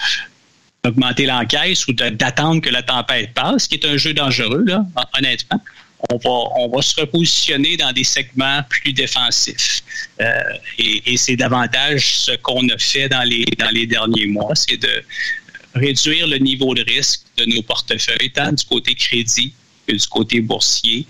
d'augmenter 0.83 1.25
l'encaisse 1.25 1.87
ou 1.87 1.93
d'attendre 1.93 2.61
que 2.61 2.69
la 2.69 2.83
tempête 2.83 3.33
passe, 3.33 3.67
qui 3.67 3.73
est 3.73 3.85
un 3.87 3.97
jeu 3.97 4.13
dangereux, 4.13 4.63
là, 4.67 4.85
honnêtement 5.17 5.59
on 6.09 6.69
va, 6.69 6.81
se 6.81 6.99
repositionner 6.99 7.77
dans 7.77 7.91
des 7.91 8.03
segments 8.03 8.61
plus 8.69 8.93
défensifs. 8.93 9.81
Euh, 10.21 10.41
et, 10.77 11.17
c'est 11.17 11.35
davantage 11.35 12.17
ce 12.17 12.31
qu'on 12.37 12.67
a 12.69 12.77
fait 12.77 13.09
dans 13.09 13.23
les, 13.23 13.45
dans 13.57 13.69
les 13.69 13.87
derniers 13.87 14.27
mois, 14.27 14.55
c'est 14.55 14.77
de 14.77 15.03
réduire 15.73 16.27
le 16.27 16.37
niveau 16.37 16.73
de 16.73 16.83
risque 16.83 17.21
de 17.37 17.45
nos 17.45 17.61
portefeuilles, 17.61 18.31
tant 18.33 18.51
du 18.51 18.63
côté 18.65 18.95
crédit 18.95 19.53
que 19.87 19.93
du 19.93 20.07
côté 20.07 20.41
boursier, 20.41 21.05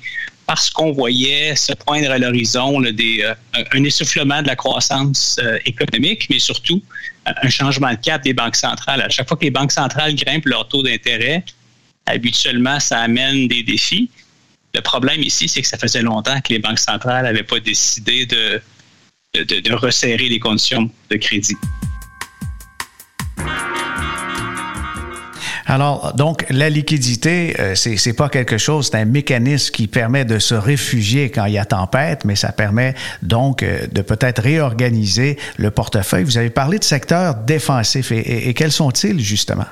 parce 0.45 0.69
qu'on 0.69 0.91
voyait 0.91 1.55
se 1.55 1.73
poindre 1.73 2.11
à 2.11 2.17
l'horizon 2.17 2.83
euh, 2.83 3.35
un 3.71 3.83
essoufflement 3.83 4.41
de 4.41 4.47
la 4.47 4.55
croissance 4.55 5.37
euh, 5.41 5.57
économique, 5.65 6.27
mais 6.29 6.39
surtout 6.39 6.81
un 7.25 7.49
changement 7.49 7.91
de 7.91 7.95
cap 7.95 8.23
des 8.23 8.33
banques 8.33 8.55
centrales. 8.55 9.01
À 9.01 9.09
chaque 9.09 9.27
fois 9.27 9.37
que 9.37 9.45
les 9.45 9.51
banques 9.51 9.71
centrales 9.71 10.15
grimpent 10.15 10.45
leur 10.45 10.67
taux 10.67 10.83
d'intérêt, 10.83 11.43
habituellement, 12.05 12.79
ça 12.79 12.99
amène 12.99 13.47
des 13.47 13.63
défis. 13.63 14.09
Le 14.75 14.81
problème 14.81 15.23
ici, 15.23 15.47
c'est 15.47 15.61
que 15.61 15.67
ça 15.67 15.77
faisait 15.77 16.01
longtemps 16.01 16.41
que 16.41 16.51
les 16.51 16.59
banques 16.59 16.79
centrales 16.79 17.23
n'avaient 17.23 17.43
pas 17.43 17.61
décidé 17.61 18.25
de, 18.25 18.61
de, 19.33 19.73
resserrer 19.73 20.27
les 20.27 20.37
conditions 20.37 20.91
de 21.09 21.15
crédit. 21.15 21.55
Alors, 25.65 26.13
donc, 26.13 26.45
la 26.49 26.69
liquidité, 26.69 27.55
euh, 27.59 27.73
ce 27.73 27.95
c'est 27.95 28.13
pas 28.13 28.27
quelque 28.27 28.57
chose, 28.57 28.89
c'est 28.91 28.97
un 28.97 29.05
mécanisme 29.05 29.71
qui 29.71 29.87
permet 29.87 30.25
de 30.25 30.39
se 30.39 30.53
réfugier 30.53 31.31
quand 31.31 31.45
il 31.45 31.53
y 31.53 31.57
a 31.57 31.63
tempête, 31.63 32.25
mais 32.25 32.35
ça 32.35 32.51
permet 32.51 32.95
donc 33.23 33.63
euh, 33.63 33.87
de 33.87 34.01
peut-être 34.01 34.41
réorganiser 34.41 35.37
le 35.55 35.71
portefeuille. 35.71 36.25
Vous 36.25 36.37
avez 36.37 36.49
parlé 36.49 36.79
de 36.79 36.83
secteurs 36.83 37.35
défensifs 37.35 38.11
et, 38.11 38.53
quels 38.53 38.73
sont-ils, 38.73 39.21
justement? 39.21 39.67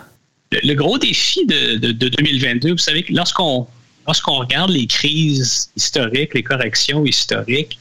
Le, 0.52 0.74
gros 0.76 0.98
défi 0.98 1.46
de, 1.46 1.76
de 1.76 2.08
2022, 2.08 2.72
vous 2.72 2.78
savez, 2.78 3.06
lorsqu'on 3.10 3.68
lorsqu'on 4.08 4.36
regarde 4.36 4.72
les 4.72 4.88
crises 4.88 5.72
historiques, 5.76 6.34
les 6.34 6.44
corrections 6.44 7.06
historiques, 7.06 7.78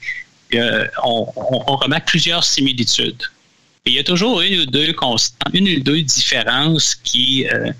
euh, 0.54 0.86
on, 1.02 1.24
remarque 1.76 2.08
plusieurs 2.08 2.44
similitudes. 2.44 3.22
il 3.86 3.94
y 3.94 3.98
a 3.98 4.04
toujours 4.04 4.42
une 4.42 4.60
ou 4.60 4.66
deux 4.66 4.92
constantes, 4.92 5.54
une 5.54 5.68
ou 5.68 5.80
deux 5.80 6.02
différences 6.02 6.94
qui, 6.94 7.46
euh, 7.48 7.72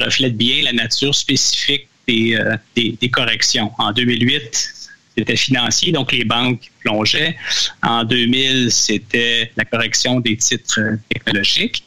reflètent 0.00 0.36
bien 0.36 0.62
la 0.62 0.72
nature 0.72 1.14
spécifique 1.14 1.88
euh, 2.10 2.56
des, 2.76 2.96
des, 3.00 3.08
corrections. 3.08 3.72
En 3.78 3.92
2008, 3.92 4.74
c'était 5.16 5.36
financier, 5.36 5.92
donc 5.92 6.12
les 6.12 6.24
banques 6.24 6.70
plongeaient. 6.80 7.36
En 7.82 8.04
2000, 8.04 8.70
c'était 8.70 9.50
la 9.56 9.64
correction 9.64 10.20
des 10.20 10.36
titres 10.36 10.80
technologiques. 11.08 11.84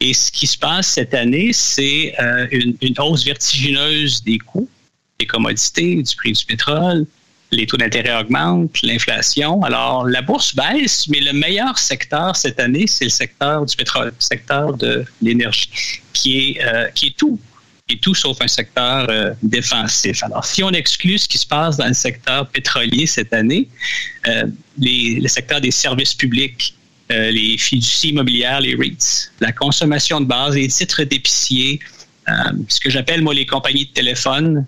Et 0.00 0.14
ce 0.14 0.30
qui 0.30 0.46
se 0.46 0.56
passe 0.56 0.86
cette 0.86 1.14
année, 1.14 1.52
c'est 1.52 2.14
euh, 2.20 2.46
une, 2.52 2.94
hausse 2.98 3.24
vertigineuse 3.24 4.22
des 4.22 4.38
coûts, 4.38 4.68
des 5.18 5.26
commodités, 5.26 6.02
du 6.02 6.16
prix 6.16 6.32
du 6.32 6.44
pétrole, 6.44 7.04
les 7.50 7.66
taux 7.66 7.76
d'intérêt 7.76 8.20
augmentent, 8.20 8.82
l'inflation. 8.82 9.62
Alors, 9.62 10.06
la 10.06 10.22
bourse 10.22 10.54
baisse, 10.54 11.08
mais 11.08 11.20
le 11.20 11.32
meilleur 11.32 11.78
secteur 11.78 12.36
cette 12.36 12.60
année, 12.60 12.86
c'est 12.86 13.04
le 13.04 13.10
secteur 13.10 13.64
du 13.64 13.74
pétrole, 13.76 14.08
le 14.08 14.14
secteur 14.18 14.74
de 14.74 15.04
l'énergie, 15.22 15.70
qui 16.12 16.38
est, 16.38 16.64
euh, 16.64 16.88
qui 16.94 17.08
est 17.08 17.16
tout, 17.16 17.40
qui 17.86 17.96
est 17.96 18.00
tout 18.00 18.14
sauf 18.14 18.40
un 18.40 18.48
secteur 18.48 19.06
euh, 19.08 19.32
défensif. 19.42 20.22
Alors, 20.22 20.44
si 20.44 20.62
on 20.62 20.70
exclut 20.70 21.18
ce 21.18 21.26
qui 21.26 21.38
se 21.38 21.46
passe 21.46 21.78
dans 21.78 21.88
le 21.88 21.94
secteur 21.94 22.46
pétrolier 22.48 23.06
cette 23.06 23.32
année, 23.32 23.66
euh, 24.26 24.44
les, 24.76 25.18
le 25.20 25.28
secteur 25.28 25.60
des 25.60 25.70
services 25.70 26.14
publics, 26.14 26.74
les 27.10 27.56
fiducies 27.56 28.10
immobilières, 28.10 28.60
les 28.60 28.74
REITs, 28.74 29.32
la 29.40 29.52
consommation 29.52 30.20
de 30.20 30.26
base, 30.26 30.54
les 30.56 30.68
titres 30.68 31.04
d'épicier, 31.04 31.80
ce 32.68 32.80
que 32.80 32.90
j'appelle, 32.90 33.22
moi, 33.22 33.32
les 33.32 33.46
compagnies 33.46 33.86
de 33.86 33.92
téléphone, 33.92 34.66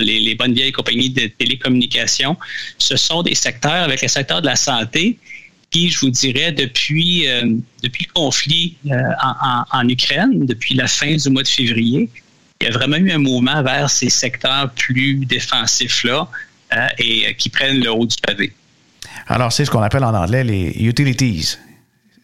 les, 0.00 0.34
bonnes 0.34 0.54
vieilles 0.54 0.72
compagnies 0.72 1.10
de 1.10 1.26
télécommunications, 1.26 2.36
ce 2.78 2.96
sont 2.96 3.22
des 3.22 3.34
secteurs 3.34 3.84
avec 3.84 4.02
le 4.02 4.08
secteur 4.08 4.40
de 4.40 4.46
la 4.46 4.56
santé 4.56 5.18
qui, 5.70 5.90
je 5.90 5.98
vous 6.00 6.10
dirais, 6.10 6.52
depuis, 6.52 7.28
euh, 7.28 7.56
depuis 7.82 8.06
le 8.06 8.12
conflit 8.12 8.76
euh, 8.86 8.96
en, 9.22 9.64
en, 9.78 9.88
Ukraine, 9.88 10.46
depuis 10.46 10.74
la 10.74 10.86
fin 10.86 11.16
du 11.16 11.28
mois 11.30 11.42
de 11.42 11.48
février, 11.48 12.08
il 12.60 12.64
y 12.64 12.66
a 12.68 12.72
vraiment 12.72 12.96
eu 12.96 13.10
un 13.10 13.18
mouvement 13.18 13.62
vers 13.62 13.90
ces 13.90 14.08
secteurs 14.08 14.70
plus 14.70 15.26
défensifs-là 15.26 16.28
euh, 16.74 16.86
et 16.98 17.34
qui 17.34 17.48
prennent 17.48 17.80
le 17.80 17.90
haut 17.90 18.06
du 18.06 18.16
pavé. 18.22 18.52
Alors, 19.28 19.52
c'est 19.52 19.64
ce 19.64 19.70
qu'on 19.70 19.82
appelle 19.82 20.04
en 20.04 20.14
anglais 20.14 20.44
les 20.44 20.70
utilities. 20.78 21.56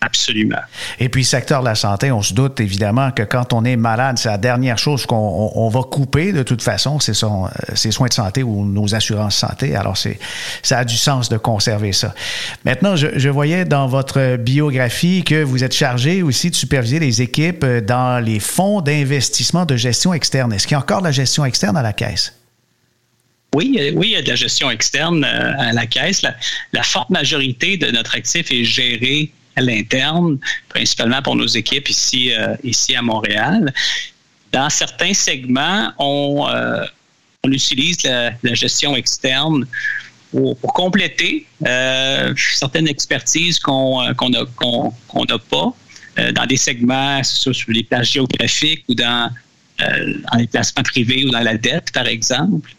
Absolument. 0.05 0.59
Et 0.99 1.09
puis, 1.09 1.25
secteur 1.25 1.61
de 1.61 1.67
la 1.67 1.77
santé, 1.77 2.11
on 2.11 2.23
se 2.23 2.35
doute 2.35 2.59
évidemment 2.59 3.13
que 3.13 3.23
quand 3.23 3.53
on 3.53 3.65
est 3.65 3.77
malade, 3.77 4.19
c'est 4.19 4.29
la 4.29 4.37
dernière 4.37 4.77
chose 4.77 5.07
qu'on 5.07 5.53
on, 5.55 5.69
va 5.69 5.83
couper 5.83 6.33
de 6.33 6.43
toute 6.43 6.61
façon, 6.61 6.99
c'est 6.99 7.15
son, 7.15 7.47
euh, 7.47 7.49
ses 7.75 7.93
soins 7.93 8.09
de 8.09 8.13
santé 8.13 8.43
ou 8.43 8.65
nos 8.65 8.97
assurances 8.97 9.37
santé. 9.37 9.77
Alors, 9.77 9.97
c'est, 9.97 10.19
ça 10.65 10.79
a 10.79 10.85
du 10.85 10.97
sens 10.97 11.29
de 11.29 11.37
conserver 11.37 11.93
ça. 11.93 12.15
Maintenant, 12.65 12.97
je, 12.97 13.17
je, 13.17 13.29
voyais 13.29 13.65
dans 13.65 13.87
votre 13.87 14.37
biographie 14.39 15.23
que 15.23 15.45
vous 15.45 15.63
êtes 15.63 15.75
chargé 15.75 16.25
aussi 16.25 16.51
de 16.51 16.57
superviser 16.57 16.99
les 16.99 17.23
équipes 17.23 17.65
dans 17.65 18.19
les 18.19 18.41
fonds 18.41 18.81
d'investissement 18.81 19.67
de 19.67 19.77
gestion 19.77 20.13
externe. 20.13 20.53
Est-ce 20.53 20.67
qu'il 20.67 20.75
y 20.75 20.79
a 20.79 20.81
encore 20.81 20.99
de 20.99 21.07
la 21.07 21.13
gestion 21.13 21.45
externe 21.45 21.77
à 21.77 21.83
la 21.83 21.93
caisse? 21.93 22.35
Oui, 23.55 23.93
oui, 23.95 24.09
il 24.09 24.13
y 24.13 24.17
a 24.17 24.23
de 24.23 24.29
la 24.31 24.35
gestion 24.35 24.71
externe 24.71 25.25
euh, 25.25 25.53
à 25.59 25.73
la 25.75 25.87
caisse. 25.87 26.23
La, 26.73 26.83
forte 26.83 27.11
majorité 27.11 27.77
de 27.77 27.91
notre 27.91 28.15
actif 28.15 28.51
est 28.51 28.65
géré 28.65 29.31
à 29.57 29.61
l'interne, 29.61 30.39
principalement 30.71 31.21
pour 31.21 31.37
nos 31.37 31.47
équipes 31.47 31.91
ici, 31.91 32.33
euh, 32.33 32.57
ici 32.65 32.97
à 32.97 33.03
Montréal. 33.03 33.73
Dans 34.53 34.71
certains 34.71 35.13
segments, 35.13 35.93
on, 35.99 36.47
euh, 36.49 36.87
utilise 37.47 38.03
la, 38.05 38.55
gestion 38.55 38.97
externe 38.97 39.67
pour, 40.31 40.57
compléter 40.73 41.47
euh, 41.67 42.33
certaines 42.37 42.89
expertises 42.89 43.59
qu'on 43.59 44.03
n'a 44.31 44.45
pas 44.47 45.75
dans 46.33 46.47
des 46.47 46.57
segments, 46.57 47.23
sur 47.23 47.53
les 47.69 47.83
plages 47.83 48.13
géographiques 48.13 48.85
ou 48.89 48.95
dans 48.95 49.31
les 50.39 50.47
placements 50.47 50.85
privés 50.85 51.25
ou 51.25 51.31
dans 51.31 51.41
la 51.41 51.59
dette, 51.59 51.91
par 51.93 52.07
exemple. 52.07 52.71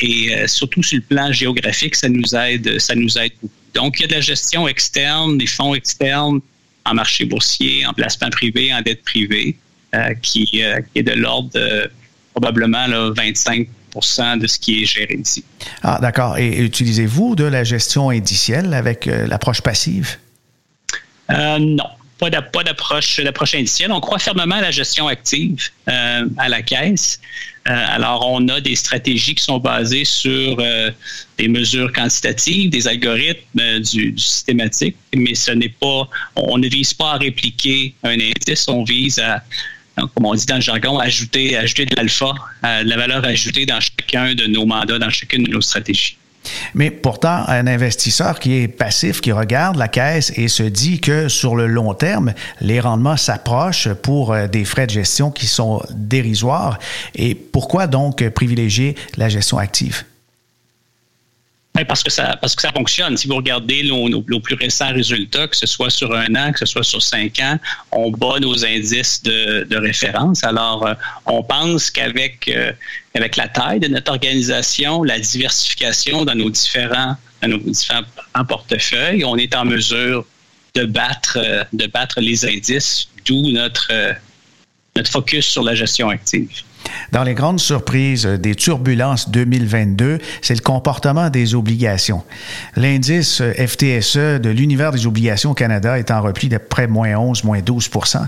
Et 0.00 0.46
surtout 0.46 0.82
sur 0.82 0.96
le 0.96 1.02
plan 1.02 1.32
géographique, 1.32 1.94
ça 1.94 2.08
nous 2.08 2.34
aide, 2.34 2.78
ça 2.78 2.94
nous 2.94 3.18
aide 3.18 3.32
beaucoup. 3.42 3.54
Donc, 3.74 3.98
il 3.98 4.02
y 4.02 4.04
a 4.04 4.08
de 4.08 4.14
la 4.14 4.20
gestion 4.20 4.66
externe, 4.68 5.38
des 5.38 5.46
fonds 5.46 5.74
externes 5.74 6.40
en 6.84 6.94
marché 6.94 7.24
boursier, 7.24 7.86
en 7.86 7.92
placement 7.92 8.30
privé, 8.30 8.72
en 8.72 8.82
dette 8.82 9.02
privée, 9.02 9.56
euh, 9.94 10.14
qui, 10.22 10.62
euh, 10.62 10.80
qui, 10.80 11.00
est 11.00 11.02
de 11.02 11.12
l'ordre 11.12 11.50
de 11.54 11.90
probablement 12.32 12.86
là, 12.86 13.10
25% 13.10 14.38
de 14.38 14.46
ce 14.46 14.58
qui 14.58 14.82
est 14.82 14.86
géré 14.86 15.18
ici. 15.20 15.44
Ah, 15.82 15.98
d'accord. 16.00 16.38
Et 16.38 16.58
utilisez-vous 16.58 17.34
de 17.34 17.44
la 17.44 17.64
gestion 17.64 18.10
indicielle 18.10 18.72
avec 18.74 19.06
euh, 19.06 19.26
l'approche 19.26 19.60
passive? 19.60 20.16
non 21.28 21.86
pas 22.20 22.62
d'approche 22.64 23.54
indicielle. 23.54 23.92
On 23.92 24.00
croit 24.00 24.18
fermement 24.18 24.56
à 24.56 24.60
la 24.60 24.70
gestion 24.70 25.08
active 25.08 25.70
euh, 25.88 26.26
à 26.36 26.48
la 26.48 26.62
caisse. 26.62 27.20
Euh, 27.68 27.84
alors, 27.88 28.26
on 28.30 28.46
a 28.48 28.60
des 28.60 28.76
stratégies 28.76 29.34
qui 29.34 29.42
sont 29.42 29.58
basées 29.58 30.04
sur 30.04 30.56
euh, 30.58 30.90
des 31.38 31.48
mesures 31.48 31.92
quantitatives, 31.92 32.70
des 32.70 32.86
algorithmes 32.88 33.80
du, 33.80 34.14
systématique, 34.16 34.96
mais 35.14 35.34
ce 35.34 35.52
n'est 35.52 35.68
pas, 35.68 36.08
on 36.36 36.58
ne 36.58 36.68
vise 36.68 36.94
pas 36.94 37.12
à 37.12 37.16
répliquer 37.16 37.94
un 38.02 38.18
indice, 38.18 38.68
on 38.68 38.84
vise 38.84 39.18
à, 39.18 39.42
comme 39.96 40.24
on 40.24 40.34
dit 40.34 40.46
dans 40.46 40.56
le 40.56 40.60
jargon, 40.62 40.98
ajouter, 40.98 41.56
ajouter 41.56 41.86
de 41.86 41.96
l'alpha, 41.96 42.32
de 42.62 42.88
la 42.88 42.96
valeur 42.96 43.24
ajoutée 43.24 43.66
dans 43.66 43.80
chacun 43.80 44.34
de 44.34 44.46
nos 44.46 44.64
mandats, 44.64 44.98
dans 44.98 45.10
chacune 45.10 45.44
de 45.44 45.50
nos 45.50 45.60
stratégies. 45.60 46.16
Mais 46.74 46.90
pourtant, 46.90 47.44
un 47.48 47.66
investisseur 47.66 48.38
qui 48.38 48.56
est 48.56 48.68
passif, 48.68 49.20
qui 49.20 49.32
regarde 49.32 49.76
la 49.76 49.88
caisse 49.88 50.32
et 50.36 50.48
se 50.48 50.62
dit 50.62 51.00
que 51.00 51.28
sur 51.28 51.56
le 51.56 51.66
long 51.66 51.94
terme, 51.94 52.32
les 52.60 52.80
rendements 52.80 53.16
s'approchent 53.16 53.92
pour 53.92 54.32
euh, 54.32 54.46
des 54.46 54.64
frais 54.64 54.86
de 54.86 54.92
gestion 54.92 55.30
qui 55.30 55.46
sont 55.46 55.82
dérisoires. 55.90 56.78
Et 57.14 57.34
pourquoi 57.34 57.86
donc 57.86 58.26
privilégier 58.30 58.96
la 59.16 59.28
gestion 59.28 59.58
active? 59.58 60.04
Parce 61.84 62.02
que 62.02 62.10
ça 62.10 62.36
parce 62.40 62.54
que 62.54 62.62
ça 62.62 62.72
fonctionne. 62.72 63.16
Si 63.16 63.28
vous 63.28 63.36
regardez 63.36 63.82
nos, 63.84 64.40
plus 64.40 64.54
récents 64.54 64.92
résultats, 64.92 65.48
que 65.48 65.56
ce 65.56 65.66
soit 65.66 65.90
sur 65.90 66.14
un 66.14 66.34
an, 66.34 66.52
que 66.52 66.58
ce 66.58 66.66
soit 66.66 66.82
sur 66.82 67.02
cinq 67.02 67.38
ans, 67.40 67.58
on 67.92 68.10
bat 68.10 68.38
nos 68.40 68.64
indices 68.64 69.22
de, 69.22 69.76
référence. 69.76 70.44
Alors, 70.44 70.86
euh, 70.86 70.94
on 71.26 71.42
pense 71.42 71.90
qu'avec 71.90 72.48
euh, 72.48 72.72
avec 73.14 73.36
la 73.36 73.48
taille 73.48 73.80
de 73.80 73.88
notre 73.88 74.12
organisation, 74.12 75.02
la 75.02 75.18
diversification 75.18 76.24
dans 76.24 76.34
nos 76.34 76.50
différents 76.50 77.16
dans 77.42 77.48
nos 77.48 77.58
différents 77.58 78.02
portefeuilles, 78.48 79.24
on 79.24 79.36
est 79.36 79.54
en 79.54 79.64
mesure 79.64 80.26
de 80.74 80.84
battre 80.84 81.38
euh, 81.40 81.64
de 81.72 81.86
battre 81.86 82.20
les 82.20 82.44
indices, 82.44 83.08
d'où 83.24 83.50
notre 83.50 83.90
notre 84.96 85.10
focus 85.10 85.46
sur 85.46 85.62
la 85.62 85.74
gestion 85.74 86.08
active. 86.08 86.62
Dans 87.12 87.22
les 87.22 87.34
grandes 87.34 87.60
surprises 87.60 88.26
des 88.26 88.54
turbulences 88.54 89.30
2022, 89.30 90.18
c'est 90.42 90.54
le 90.54 90.60
comportement 90.60 91.30
des 91.30 91.54
obligations. 91.54 92.22
L'indice 92.76 93.42
FTSE 93.42 94.40
de 94.40 94.50
l'univers 94.50 94.92
des 94.92 95.06
obligations 95.06 95.50
au 95.50 95.54
Canada 95.54 95.98
est 95.98 96.10
en 96.10 96.22
repli 96.22 96.48
de 96.48 96.58
près 96.58 96.86
moins 96.86 97.16
11, 97.16 97.44
moins 97.44 97.60
12% 97.60 98.24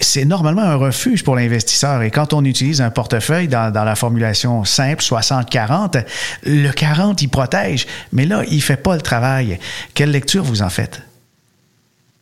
C'est 0.00 0.24
normalement 0.24 0.62
un 0.62 0.76
refuge 0.76 1.24
pour 1.24 1.36
l'investisseur. 1.36 2.02
Et 2.02 2.10
quand 2.10 2.32
on 2.32 2.44
utilise 2.44 2.80
un 2.80 2.90
portefeuille 2.90 3.48
dans, 3.48 3.72
la 3.72 3.96
formulation 3.96 4.64
simple, 4.64 5.02
60-40, 5.02 6.04
le 6.44 6.70
40, 6.70 7.22
il 7.22 7.28
protège. 7.28 7.86
Mais 8.12 8.26
là, 8.26 8.42
il 8.48 8.56
ne 8.56 8.62
fait 8.62 8.76
pas 8.76 8.94
le 8.94 9.02
travail. 9.02 9.58
Quelle 9.94 10.10
lecture 10.10 10.44
vous 10.44 10.62
en 10.62 10.70
faites? 10.70 11.02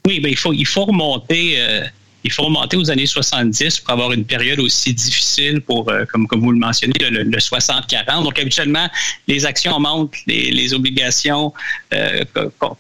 Oui, 0.07 0.20
bien, 0.20 0.31
il, 0.31 0.37
faut, 0.37 0.53
il 0.53 0.66
faut 0.66 0.85
remonter. 0.85 1.57
Euh, 1.59 1.85
il 2.29 2.33
faut 2.33 2.43
remonter 2.43 2.77
aux 2.77 2.91
années 2.91 3.07
70 3.07 3.81
pour 3.81 3.91
avoir 3.91 4.12
une 4.12 4.27
période 4.27 4.61
aussi 4.61 4.93
difficile 4.93 5.62
pour, 5.62 5.88
euh, 5.88 6.05
comme, 6.05 6.27
vous 6.31 6.53
le 6.53 6.59
mentionnez, 6.59 6.93
le, 7.01 7.25
60-40. 7.25 8.23
Donc, 8.23 8.38
habituellement, 8.38 8.87
les 9.27 9.47
actions 9.47 9.81
montent, 9.81 10.14
les, 10.27 10.75
obligations 10.75 11.55
euh, 11.95 12.23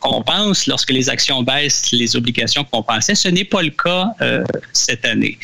compensent. 0.00 0.66
Lorsque 0.66 0.90
les 0.90 1.08
actions 1.08 1.42
baissent, 1.42 1.90
les 1.92 2.14
obligations 2.14 2.62
compensaient. 2.62 3.14
Ce 3.14 3.28
n'est 3.28 3.46
pas 3.46 3.62
le 3.62 3.70
cas 3.70 4.10
euh, 4.20 4.44
cette 4.74 5.06
année. 5.06 5.38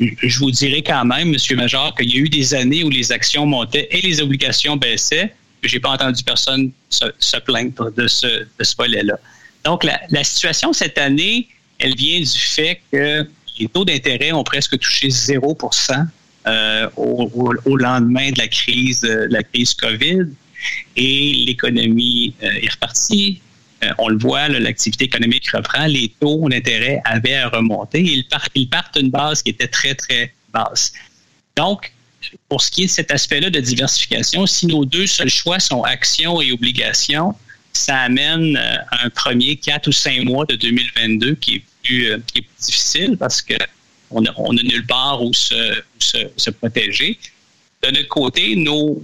Je 0.00 0.38
vous 0.40 0.50
dirais 0.50 0.82
quand 0.82 1.04
même, 1.04 1.32
M. 1.32 1.56
Major, 1.56 1.94
qu'il 1.94 2.10
y 2.12 2.18
a 2.18 2.22
eu 2.22 2.28
des 2.28 2.54
années 2.54 2.82
où 2.82 2.90
les 2.90 3.12
actions 3.12 3.46
montaient 3.46 3.86
et 3.92 4.00
les 4.00 4.20
obligations 4.20 4.76
baissaient. 4.76 5.32
Je 5.62 5.72
n'ai 5.72 5.80
pas 5.80 5.90
entendu 5.90 6.24
personne 6.24 6.72
se, 6.88 7.36
plaindre 7.38 7.92
de 7.92 8.08
ce, 8.08 8.46
volet-là. 8.76 9.14
Donc, 9.64 9.84
la 9.84 10.24
situation 10.24 10.72
cette 10.72 10.98
année, 10.98 11.46
elle 11.80 11.96
vient 11.96 12.20
du 12.20 12.38
fait 12.38 12.80
que 12.92 13.26
les 13.58 13.68
taux 13.68 13.84
d'intérêt 13.84 14.32
ont 14.32 14.44
presque 14.44 14.78
touché 14.78 15.08
0% 15.08 16.06
euh, 16.46 16.88
au, 16.96 17.76
lendemain 17.76 18.30
de 18.30 18.38
la 18.38 18.48
crise, 18.48 19.02
de 19.02 19.28
la 19.30 19.42
crise 19.42 19.74
COVID 19.74 20.26
et 20.96 21.32
l'économie 21.46 22.34
euh, 22.42 22.50
est 22.62 22.70
repartie. 22.70 23.42
Euh, 23.84 23.90
on 23.98 24.08
le 24.08 24.18
voit, 24.18 24.48
l'activité 24.48 25.04
économique 25.04 25.50
reprend, 25.50 25.86
les 25.86 26.14
taux 26.20 26.48
d'intérêt 26.48 27.02
avaient 27.04 27.34
à 27.34 27.48
remonter. 27.48 28.00
Ils 28.00 28.26
partent, 28.26 28.52
ils 28.54 28.68
partent 28.68 28.98
d'une 28.98 29.10
base 29.10 29.42
qui 29.42 29.50
était 29.50 29.68
très, 29.68 29.94
très 29.94 30.32
basse. 30.52 30.92
Donc, 31.56 31.92
pour 32.48 32.62
ce 32.62 32.70
qui 32.70 32.82
est 32.82 32.86
de 32.86 32.90
cet 32.90 33.10
aspect-là 33.10 33.50
de 33.50 33.60
diversification, 33.60 34.46
si 34.46 34.66
nos 34.66 34.84
deux 34.84 35.06
seuls 35.06 35.30
choix 35.30 35.58
sont 35.60 35.82
actions 35.82 36.40
et 36.40 36.52
obligations, 36.52 37.34
ça 37.72 37.98
amène 37.98 38.58
un 38.90 39.10
premier 39.10 39.56
quatre 39.56 39.88
ou 39.88 39.92
cinq 39.92 40.24
mois 40.24 40.44
de 40.46 40.54
2022 40.56 41.34
qui 41.36 41.56
est 41.56 41.62
euh, 41.88 42.18
qui 42.26 42.38
est 42.38 42.42
plus 42.42 42.64
difficile 42.64 43.16
parce 43.18 43.42
qu'on 43.42 44.20
n'a 44.20 44.32
on 44.36 44.56
a 44.56 44.62
nulle 44.62 44.86
part 44.86 45.22
où 45.22 45.32
se, 45.32 46.50
protéger. 46.50 47.18
De 47.82 47.90
notre 47.90 48.08
côté, 48.08 48.56
nos, 48.56 49.02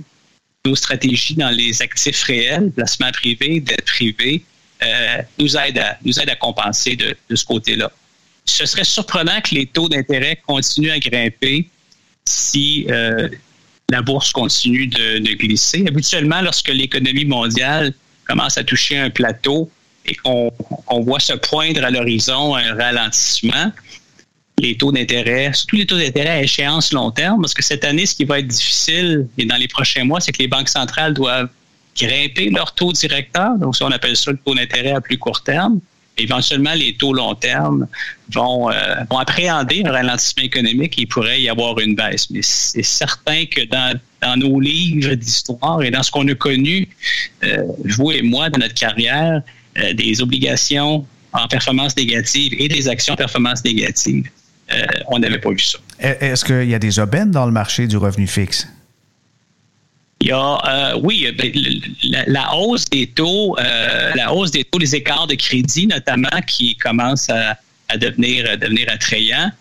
stratégies 0.75 1.37
dans 1.37 1.51
les 1.51 1.81
actifs 1.81 2.25
réels, 2.25 2.73
placement 2.73 3.12
privé, 3.12 3.61
dette 3.61 3.85
privée, 3.85 4.43
euh, 4.83 5.23
nous, 5.39 5.57
aident 5.57 5.79
à, 5.79 5.97
nous 6.05 6.19
à 6.19 6.37
compenser 6.37 6.97
de, 6.97 7.17
de 7.31 7.37
ce 7.37 7.45
côté-là. 7.45 7.91
Ce 8.45 8.67
serait 8.67 8.85
surprenant 8.85 9.41
que 9.41 9.55
les 9.55 9.67
taux 9.67 9.89
d'intérêt 9.89 10.41
continuent 10.47 10.91
à 10.91 10.99
grimper 10.99 11.69
si, 12.29 12.87
euh, 12.91 13.29
la 13.91 14.03
bourse 14.03 14.33
continue 14.33 14.87
de, 14.87 15.35
glisser. 15.35 15.85
Habituellement, 15.87 16.41
lorsque 16.43 16.69
l'économie 16.69 17.25
mondiale 17.25 17.93
commence 18.27 18.59
à 18.59 18.65
toucher 18.65 18.99
un 18.99 19.11
plateau 19.11 19.71
et 20.09 20.14
qu'on 20.16 20.53
voit 21.03 21.21
se 21.21 21.33
poindre 21.35 21.85
à 21.85 21.90
l'horizon 21.90 22.55
un 22.55 22.75
ralentissement, 22.75 23.73
les 24.59 24.77
taux 24.77 24.92
d'intérêt, 24.92 25.53
surtout 25.53 25.77
les 25.77 25.87
taux 25.87 25.99
d'intérêt 25.99 26.31
à 26.31 26.42
échéance 26.42 26.92
long 26.92 27.11
terme, 27.11 27.42
parce 27.42 27.55
que 27.55 27.62
cette 27.62 27.85
année, 27.85 28.07
ce 28.07 28.14
qui 28.14 28.25
va 28.25 28.38
être 28.38 28.47
difficile 28.47 29.27
et 29.37 29.45
dans 29.45 29.57
les 29.57 29.69
prochains 29.69 30.05
mois, 30.05 30.21
c'est 30.21 30.33
que 30.33 30.38
les 30.38 30.49
banques 30.49 30.69
centrales 30.69 31.14
doivent 31.14 31.49
grimper 31.97 32.51
leur 32.51 32.75
taux 32.75 32.92
directeur. 32.92 33.57
Donc, 33.59 33.77
ça, 33.77 33.87
on 33.87 33.90
appelle 33.90 34.16
ça 34.16 34.31
le 34.31 34.38
taux 34.38 34.55
d'intérêt 34.55 34.92
à 34.92 35.01
plus 35.01 35.19
court 35.19 35.42
terme. 35.42 35.81
Éventuellement, 36.19 36.73
les 36.73 36.95
taux 36.95 37.12
long 37.12 37.35
terme 37.35 37.87
vont, 38.33 38.71
euh, 38.71 38.75
vont 39.11 39.19
appréhender 39.19 39.83
un 39.85 39.92
ralentissement 39.92 40.45
économique 40.45 40.99
et 40.99 41.03
il 41.03 41.09
pourrait 41.09 41.42
y 41.42 41.49
avoir 41.51 41.79
une 41.79 41.95
baisse. 41.95 42.31
Mais 42.31 42.40
c'est 42.40 42.83
certain 42.83 43.45
que 43.45 43.62
dans, 43.66 43.99
dans 44.23 44.37
nos 44.37 44.59
livres 44.59 45.12
d'histoire 45.14 45.83
et 45.83 45.90
dans 45.90 46.03
ce 46.03 46.11
qu'on 46.11 46.27
a 46.29 46.35
connu, 46.35 46.88
euh, 47.45 47.64
vous 47.85 48.12
et 48.12 48.23
moi, 48.23 48.49
dans 48.49 48.61
notre 48.61 48.73
carrière, 48.73 49.42
euh, 49.79 49.93
des 49.95 50.21
obligations 50.23 51.07
en 51.33 51.49
performance 51.49 51.97
négative 51.97 52.55
et 52.59 52.69
des 52.69 52.89
actions 52.89 53.15
en 53.15 53.17
performance 53.17 53.65
négative, 53.65 54.31
on 55.09 55.19
n'avait 55.19 55.39
pas 55.39 55.51
vu 55.51 55.61
ça. 55.61 55.79
Est-ce 56.01 56.45
qu'il 56.45 56.69
y 56.69 56.75
a 56.75 56.79
des 56.79 56.99
aubaines 56.99 57.31
dans 57.31 57.47
le 57.47 57.53
marché 57.53 57.87
du 57.87 57.97
revenu 57.97 58.27
fixe? 58.27 58.67
Il 60.21 60.29
y 60.29 60.33
a, 60.33 60.59
euh, 60.95 61.01
oui, 61.03 61.31
ben, 61.37 61.53
la, 62.27 62.55
hausse 62.55 62.87
des 62.87 63.07
taux, 63.07 63.57
euh, 63.59 64.12
la 64.15 64.33
hausse 64.33 64.51
des 64.51 64.65
taux, 64.65 64.79
les 64.79 64.95
écarts 64.95 65.27
de 65.27 65.35
crédit 65.35 65.87
notamment 65.87 66.41
qui 66.47 66.75
commencent 66.77 67.29
à, 67.29 67.59
devenir, 67.97 68.59
devenir 68.59 68.87
attrayants. 68.91 69.53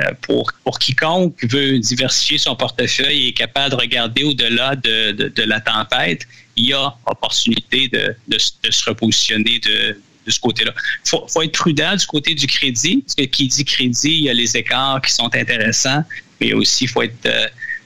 Euh, 0.00 0.12
pour, 0.22 0.50
pour 0.64 0.78
quiconque 0.78 1.36
veut 1.44 1.78
diversifier 1.78 2.38
son 2.38 2.56
portefeuille 2.56 3.26
et 3.26 3.28
est 3.28 3.32
capable 3.32 3.72
de 3.72 3.76
regarder 3.76 4.24
au-delà 4.24 4.74
de, 4.74 5.12
de, 5.12 5.42
la 5.42 5.60
tempête, 5.60 6.26
il 6.56 6.66
y 6.66 6.72
a 6.72 6.94
opportunité 7.06 7.88
de, 7.88 8.38
se 8.38 8.84
repositionner 8.88 9.58
de, 9.60 10.00
ce 10.28 10.38
côté-là. 10.38 10.72
Il 11.04 11.08
faut, 11.08 11.42
être 11.42 11.52
prudent 11.52 11.96
du 11.96 12.06
côté 12.06 12.34
du 12.34 12.46
crédit, 12.46 12.98
parce 12.98 13.14
que 13.14 13.24
qui 13.24 13.48
dit 13.48 13.64
crédit, 13.64 14.08
il 14.08 14.24
y 14.24 14.30
a 14.30 14.34
les 14.34 14.56
écarts 14.56 15.02
qui 15.02 15.12
sont 15.12 15.34
intéressants, 15.34 16.04
mais 16.40 16.52
aussi 16.52 16.84
il 16.84 16.88
faut 16.88 17.02
être 17.02 17.28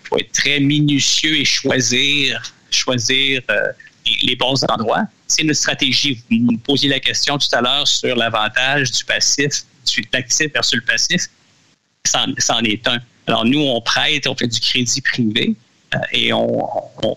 faut 0.09 0.19
être 0.19 0.33
très 0.33 0.61
minutieux 0.61 1.37
et 1.37 1.45
choisir, 1.45 2.43
choisir 2.71 3.43
euh, 3.51 3.73
les, 4.23 4.37
bons 4.37 4.65
endroits. 4.69 5.05
C'est 5.27 5.43
une 5.43 5.55
stratégie. 5.55 6.23
Vous 6.31 6.53
me 6.53 6.59
posiez 6.59 6.89
la 6.89 7.01
question 7.01 7.39
tout 7.39 7.49
à 7.53 7.61
l'heure 7.61 7.87
sur 7.87 8.15
l'avantage 8.17 8.93
du 8.93 9.05
passif, 9.05 9.65
du 9.87 10.07
l'actif 10.13 10.53
versus 10.53 10.77
le 10.77 10.85
passif. 10.85 11.27
C'en 12.07 12.61
est 12.63 12.87
un. 12.87 12.99
Alors, 13.27 13.45
nous, 13.45 13.59
on 13.59 13.81
prête, 13.81 14.27
on 14.29 14.37
fait 14.37 14.47
du 14.47 14.61
crédit 14.61 15.01
privé 15.01 15.57
euh, 15.95 15.99
et 16.13 16.33
on, 16.33 16.65
on, 17.03 17.17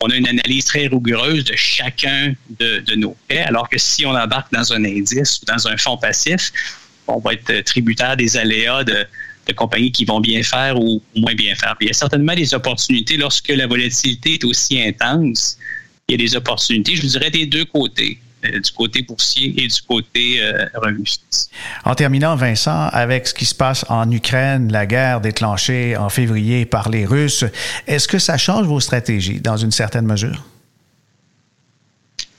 a 0.00 0.14
une 0.14 0.28
analyse 0.28 0.64
très 0.66 0.86
rigoureuse 0.86 1.44
de 1.44 1.56
chacun 1.56 2.34
de, 2.58 2.94
nos 2.96 3.16
prêts, 3.28 3.42
alors 3.42 3.68
que 3.68 3.78
si 3.78 4.04
on 4.06 4.10
embarque 4.10 4.52
dans 4.52 4.72
un 4.72 4.84
indice 4.84 5.40
ou 5.40 5.46
dans 5.46 5.66
un 5.68 5.76
fonds 5.76 5.96
passif, 5.96 6.52
on 7.06 7.18
va 7.18 7.34
être 7.34 7.64
tributaire 7.64 8.16
des 8.16 8.36
aléas 8.36 8.84
de, 8.84 9.06
compagnies 9.54 9.92
qui 9.92 10.04
vont 10.04 10.20
bien 10.20 10.42
faire 10.42 10.78
ou 10.78 11.00
moins 11.14 11.34
bien 11.34 11.54
faire. 11.54 11.76
il 11.80 11.86
y 11.86 11.90
a 11.90 11.92
certainement 11.92 12.34
des 12.34 12.52
opportunités 12.52 13.16
lorsque 13.16 13.48
la 13.48 13.68
volatilité 13.68 14.34
est 14.34 14.44
aussi 14.44 14.82
intense. 14.82 15.56
Il 16.08 16.12
y 16.12 16.14
a 16.14 16.18
des 16.18 16.36
opportunités, 16.36 16.96
je 16.96 17.02
vous 17.02 17.08
dirais, 17.08 17.30
des 17.30 17.46
deux 17.46 17.64
côtés 17.64 18.18
du 18.42 18.70
côté 18.72 19.02
boursier 19.02 19.54
et 19.56 19.66
du 19.66 19.82
côté 19.88 20.40
euh, 20.40 20.66
revenu 20.74 21.04
En 21.84 21.94
terminant, 21.94 22.36
Vincent, 22.36 22.88
avec 22.92 23.26
ce 23.26 23.34
qui 23.34 23.44
se 23.44 23.54
passe 23.54 23.84
en 23.88 24.10
Ukraine, 24.10 24.70
la 24.70 24.86
guerre 24.86 25.20
déclenchée 25.20 25.96
en 25.96 26.08
février 26.08 26.64
par 26.66 26.88
les 26.88 27.06
Russes, 27.06 27.44
est-ce 27.86 28.08
que 28.08 28.18
ça 28.18 28.36
change 28.36 28.66
vos 28.66 28.80
stratégies 28.80 29.40
dans 29.40 29.56
une 29.56 29.72
certaine 29.72 30.06
mesure? 30.06 30.44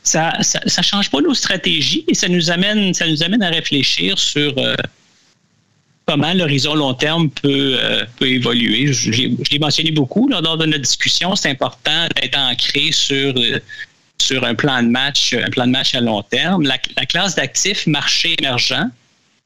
Ça 0.03 0.31
ne 0.39 0.83
change 0.83 1.10
pas 1.10 1.19
nos 1.19 1.33
stratégies 1.33 2.05
et 2.07 2.13
ça 2.13 2.29
nous 2.29 2.49
amène, 2.49 2.93
ça 2.93 3.07
nous 3.07 3.23
amène 3.23 3.43
à 3.43 3.49
réfléchir 3.49 4.17
sur 4.17 4.53
euh, 4.57 4.75
comment 6.07 6.33
l'horizon 6.33 6.73
long 6.75 6.93
terme 6.93 7.29
peut, 7.29 7.77
euh, 7.81 8.05
peut 8.17 8.29
évoluer. 8.29 8.93
Je, 8.93 9.12
l'ai 9.12 9.60
mentionné 9.60 9.91
beaucoup 9.91 10.29
lors 10.29 10.41
de 10.41 10.65
notre 10.65 10.81
discussion. 10.81 11.36
C'est 11.36 11.49
important 11.49 12.07
d'être 12.15 12.38
ancré 12.38 12.91
sur, 12.93 13.33
euh, 13.36 13.60
sur 14.21 14.43
un 14.43 14.56
plan 14.56 14.84
de 14.84 14.89
match, 14.89 15.34
un 15.34 15.49
plan 15.49 15.65
de 15.65 15.71
match 15.71 15.95
à 15.95 16.01
long 16.01 16.21
terme. 16.23 16.63
La, 16.63 16.77
classe 17.06 17.36
d'actifs 17.36 17.88
marché 17.88 18.36
émergent. 18.39 18.73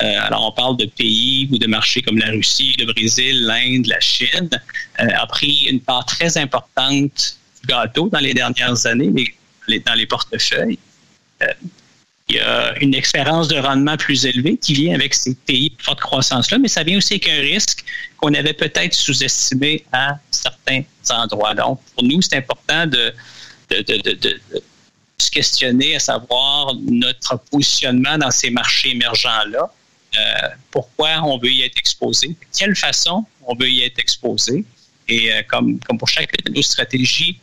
Euh, 0.01 0.17
alors, 0.21 0.47
on 0.47 0.51
parle 0.51 0.77
de 0.77 0.85
pays 0.85 1.47
ou 1.51 1.57
de 1.57 1.67
marchés 1.67 2.01
comme 2.01 2.17
la 2.17 2.27
Russie, 2.27 2.75
le 2.79 2.85
Brésil, 2.91 3.43
l'Inde, 3.43 3.85
la 3.85 3.99
Chine, 3.99 4.49
a 4.97 5.27
pris 5.27 5.67
une 5.69 5.79
part 5.79 6.05
très 6.05 6.37
importante 6.37 7.37
du 7.61 7.67
gâteau 7.67 8.09
dans 8.09 8.19
les 8.19 8.33
dernières 8.33 8.85
années, 8.87 9.13
dans 9.85 9.93
les 9.93 10.05
portefeuilles 10.07 10.79
il 12.31 12.37
y 12.37 12.39
a 12.39 12.77
une 12.79 12.95
expérience 12.95 13.49
de 13.49 13.57
rendement 13.57 13.97
plus 13.97 14.25
élevée 14.25 14.57
qui 14.57 14.73
vient 14.73 14.95
avec 14.95 15.13
ces 15.13 15.35
pays 15.35 15.69
de 15.69 15.83
forte 15.83 15.99
croissance-là, 15.99 16.59
mais 16.59 16.69
ça 16.69 16.83
vient 16.83 16.97
aussi 16.97 17.15
avec 17.15 17.27
un 17.27 17.41
risque 17.41 17.83
qu'on 18.17 18.33
avait 18.33 18.53
peut-être 18.53 18.93
sous-estimé 18.93 19.83
à 19.91 20.17
certains 20.31 20.83
endroits. 21.09 21.53
Donc, 21.55 21.81
pour 21.93 22.03
nous, 22.03 22.21
c'est 22.21 22.37
important 22.37 22.87
de, 22.87 23.13
se 25.17 25.29
questionner 25.29 25.95
à 25.95 25.99
savoir 25.99 26.75
notre 26.75 27.37
positionnement 27.51 28.17
dans 28.17 28.31
ces 28.31 28.49
marchés 28.49 28.91
émergents-là. 28.91 29.71
Euh, 30.17 30.47
pourquoi 30.71 31.21
on 31.23 31.37
veut 31.37 31.51
y 31.51 31.61
être 31.61 31.77
exposé, 31.77 32.29
de 32.29 32.35
quelle 32.57 32.75
façon 32.75 33.25
on 33.47 33.55
veut 33.55 33.69
y 33.69 33.83
être 33.83 33.99
exposé? 33.99 34.65
Et 35.07 35.31
euh, 35.31 35.41
comme, 35.47 35.79
comme 35.79 35.97
pour 35.97 36.07
chacune 36.07 36.43
de 36.45 36.51
nos 36.51 36.61
stratégies, 36.61 37.39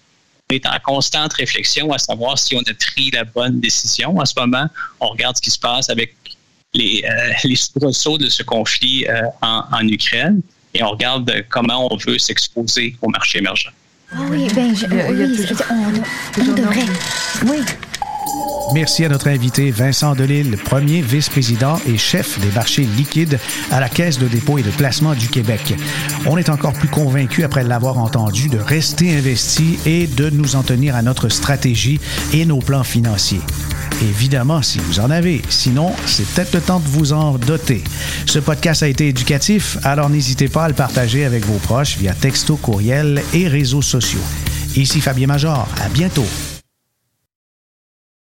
on 0.51 0.55
est 0.55 0.67
en 0.67 0.79
constante 0.85 1.33
réflexion 1.35 1.93
à 1.93 1.99
savoir 1.99 2.39
si 2.39 2.55
on 2.57 2.61
a 2.61 2.75
pris 2.75 3.11
la 3.11 3.25
bonne 3.25 3.61
décision. 3.61 4.19
En 4.19 4.25
ce 4.25 4.35
moment, 4.39 4.67
on 5.01 5.09
regarde 5.09 5.37
ce 5.37 5.43
qui 5.43 5.51
se 5.51 5.59
passe 5.59 5.89
avec 5.89 6.15
les, 6.75 7.05
euh, 7.05 7.33
les 7.45 7.55
de 8.19 8.29
ce 8.29 8.43
conflit 8.43 9.07
euh, 9.07 9.23
en, 9.43 9.65
en, 9.73 9.89
Ukraine 9.89 10.43
et 10.75 10.83
on 10.83 10.91
regarde 10.91 11.45
comment 11.49 11.93
on 11.93 11.97
veut 11.97 12.19
s'exposer 12.19 12.97
au 13.03 13.09
marché 13.09 13.39
émergent. 13.39 13.73
Ah 14.11 14.21
oui, 14.31 14.49
ben, 14.55 14.75
je, 14.75 14.87
oui, 14.87 15.47
on, 15.71 16.41
on 16.41 16.55
devrait. 16.55 16.87
Oui. 17.47 17.59
Merci 18.75 19.05
à 19.05 19.09
notre 19.09 19.29
invité 19.29 19.71
Vincent 19.71 20.15
Delille, 20.15 20.57
premier 20.57 21.01
vice-président 21.01 21.79
et 21.87 21.97
chef 21.97 22.39
des 22.41 22.51
marchés 22.53 22.83
liquides 22.83 23.39
à 23.71 23.81
la 23.81 23.89
Caisse 23.89 24.19
de 24.19 24.27
dépôt 24.27 24.59
et 24.59 24.63
de 24.63 24.71
placement 24.71 25.15
du 25.15 25.29
Québec. 25.29 25.75
On 26.27 26.37
est 26.39 26.49
encore 26.49 26.73
plus 26.73 26.89
convaincu 26.89 27.45
après 27.45 27.65
l'avoir 27.65 27.99
entendu 27.99 28.49
de 28.49 28.59
rester 28.59 29.17
investi 29.17 29.79
et 29.87 30.07
de 30.07 30.31
nous 30.31 30.57
en 30.57 30.63
tenir 30.63 30.97
à 30.97 31.03
notre 31.03 31.29
stratégie 31.29 32.01
et 32.33 32.45
nos 32.45 32.61
plans 32.61 32.85
financiers. 32.85 33.41
Évidemment, 34.03 34.63
si 34.63 34.79
vous 34.79 35.01
en 35.01 35.11
avez. 35.11 35.43
Sinon, 35.49 35.93
c'est 36.07 36.27
peut-être 36.27 36.55
le 36.55 36.61
temps 36.61 36.81
de 36.81 36.89
vous 36.89 37.13
en 37.13 37.39
doter. 37.39 37.83
Ce 38.27 38.39
podcast 38.39 38.83
a 38.83 38.89
été 38.89 39.09
éducatif, 39.09 39.79
alors 39.85 40.11
n'hésitez 40.11 40.49
pas 40.49 40.65
à 40.65 40.69
le 40.69 40.75
partager 40.75 41.25
avec 41.25 41.45
vos 41.45 41.59
proches 41.59 41.97
via 41.99 42.15
texto, 42.15 42.57
courriel 42.57 43.23
et 43.35 43.49
réseaux 43.49 43.83
sociaux. 43.83 44.21
Ici 44.77 45.01
Fabien 45.01 45.27
Major. 45.27 45.67
À 45.83 45.89
bientôt. 45.89 46.27